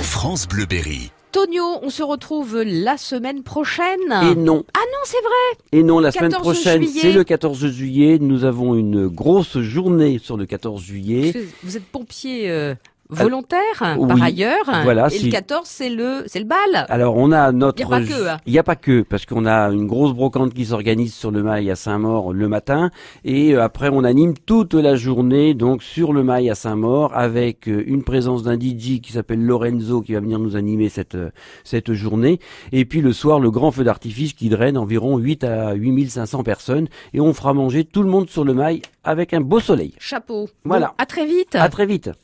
France 0.04 0.48
Bleu 0.48 0.66
Berry. 0.66 1.12
Tonio, 1.32 1.64
on 1.84 1.90
se 1.90 2.02
retrouve 2.02 2.62
la 2.64 2.98
semaine 2.98 3.44
prochaine. 3.44 4.00
Et 4.24 4.36
non. 4.36 4.64
Ah 4.74 4.80
non, 4.80 5.00
c'est 5.04 5.22
vrai. 5.22 5.64
Et 5.72 5.84
non, 5.84 6.00
la 6.00 6.12
semaine 6.12 6.32
14 6.32 6.44
prochaine, 6.44 6.88
c'est 6.88 7.12
le 7.12 7.24
14 7.24 7.68
juillet. 7.68 8.18
Nous 8.20 8.46
avons 8.46 8.76
une 8.76 9.08
grosse 9.08 9.60
journée 9.60 10.20
sur 10.20 10.38
le 10.38 10.46
14 10.46 10.82
juillet. 10.82 11.34
Vous 11.64 11.78
êtes 11.78 11.86
pompier 11.86 12.50
euh, 12.50 12.74
volontaire, 13.10 13.60
par 13.80 13.98
oui. 13.98 14.22
ailleurs. 14.22 14.66
Voilà, 14.84 15.08
Et 15.08 15.18
si- 15.18 15.26
le 15.26 15.32
14, 15.32 15.62
c'est 15.66 15.90
le, 15.90 16.24
c'est 16.28 16.40
le 16.40 16.46
bal. 16.46 16.86
Alors 16.90 17.18
on 17.18 17.32
a 17.32 17.52
notre. 17.52 17.80
Y 17.80 17.84
a 17.84 17.88
pas 17.88 18.02
que, 18.02 18.28
hein. 18.30 18.38
Il 18.46 18.54
n'y 18.54 18.60
a 18.60 18.64
pas 18.64 18.76
que 18.76 19.02
parce 19.02 19.26
qu'on 19.26 19.46
a 19.46 19.70
une 19.72 19.88
grosse 19.88 20.14
brocante 20.14 20.54
qui 20.54 20.66
s'organise 20.66 21.14
sur 21.14 21.32
le 21.32 21.44
Mail 21.44 21.70
à 21.72 21.76
Saint-Maur 21.76 22.34
le 22.34 22.48
matin 22.48 22.92
et 23.26 23.54
euh, 23.56 23.64
après 23.64 23.90
on 23.92 24.04
anime 24.04 24.34
toute 24.46 24.74
la 24.74 24.96
journée 24.96 25.54
donc 25.54 25.84
sur 25.84 26.14
le 26.14 26.24
Mail 26.24 26.50
à 26.50 26.56
Saint-Maur 26.56 27.16
avec 27.16 27.68
euh, 27.68 27.84
une 27.88 28.04
présence 28.04 28.44
d'un 28.44 28.56
DJ 28.60 29.02
qui 29.02 29.12
s'appelle 29.12 29.44
Lorenzo 29.44 30.02
qui 30.02 30.14
va 30.14 30.20
venir 30.20 30.40
nous 30.40 30.56
animer 30.56 30.90
cette 30.90 31.16
euh, 31.16 31.30
cette 31.64 31.94
journée 31.94 32.40
et 32.72 32.86
puis 32.86 33.02
le 33.02 33.14
soir 33.14 33.40
le 33.40 33.50
grand 33.52 33.72
feu 33.72 33.84
d'artifice 33.84 34.34
qui 34.34 34.50
draine 34.50 34.78
environ 34.78 35.18
8 35.18 35.44
à 35.44 35.74
8500 35.74 36.44
personnes 36.44 36.88
et 37.14 37.20
on 37.20 37.34
fera 37.34 37.54
manger 37.54 37.84
tout 37.86 38.04
le 38.04 38.10
monde 38.10 38.30
sur 38.30 38.44
le 38.44 38.54
Mail 38.54 38.82
avec 39.04 39.34
un 39.34 39.42
beau 39.42 39.60
soleil. 39.60 39.94
Chapeau. 39.98 40.48
Voilà. 40.66 40.88
Bon, 40.88 40.94
à 41.00 41.06
très 41.06 41.26
vite. 41.26 41.56
À 41.56 41.70
très 41.70 41.86
vite. 41.86 42.12